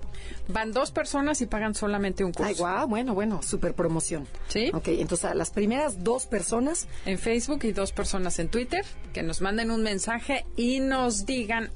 [0.48, 2.48] Van dos personas y pagan solamente un curso.
[2.48, 4.26] Ay, guau, bueno, bueno, super promoción.
[4.48, 4.70] Sí.
[4.74, 6.88] Ok, entonces a las primeras dos personas.
[7.06, 11.70] En Facebook y dos personas en Twitter, que nos manden un mensaje y nos digan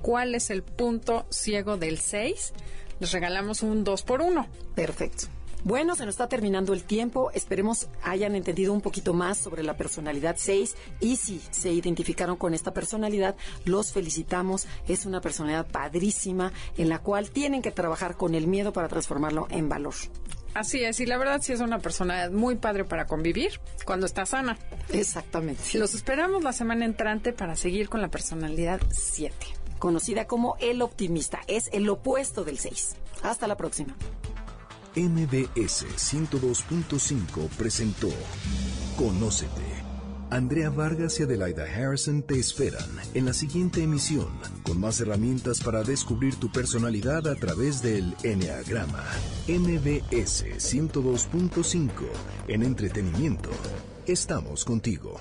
[0.00, 2.54] cuál es el punto ciego del 6
[3.00, 5.26] les regalamos un 2 por 1 Perfecto.
[5.62, 7.30] Bueno, se nos está terminando el tiempo.
[7.32, 12.54] Esperemos hayan entendido un poquito más sobre la personalidad 6 y si se identificaron con
[12.54, 13.36] esta personalidad,
[13.66, 14.66] los felicitamos.
[14.88, 19.48] Es una personalidad padrísima en la cual tienen que trabajar con el miedo para transformarlo
[19.50, 19.94] en valor.
[20.54, 24.26] Así es, y la verdad sí es una personalidad muy padre para convivir cuando está
[24.26, 24.58] sana.
[24.88, 25.78] Exactamente.
[25.78, 31.40] Los esperamos la semana entrante para seguir con la personalidad 7 conocida como el optimista.
[31.48, 32.94] Es el opuesto del 6.
[33.24, 33.96] Hasta la próxima.
[34.94, 38.08] MBS 102.5 presentó
[38.96, 39.90] Conócete.
[40.30, 44.28] Andrea Vargas y Adelaida Harrison te esperan en la siguiente emisión
[44.62, 49.04] con más herramientas para descubrir tu personalidad a través del Enneagrama.
[49.48, 51.90] MBS 102.5
[52.46, 53.50] en entretenimiento.
[54.06, 55.20] Estamos contigo.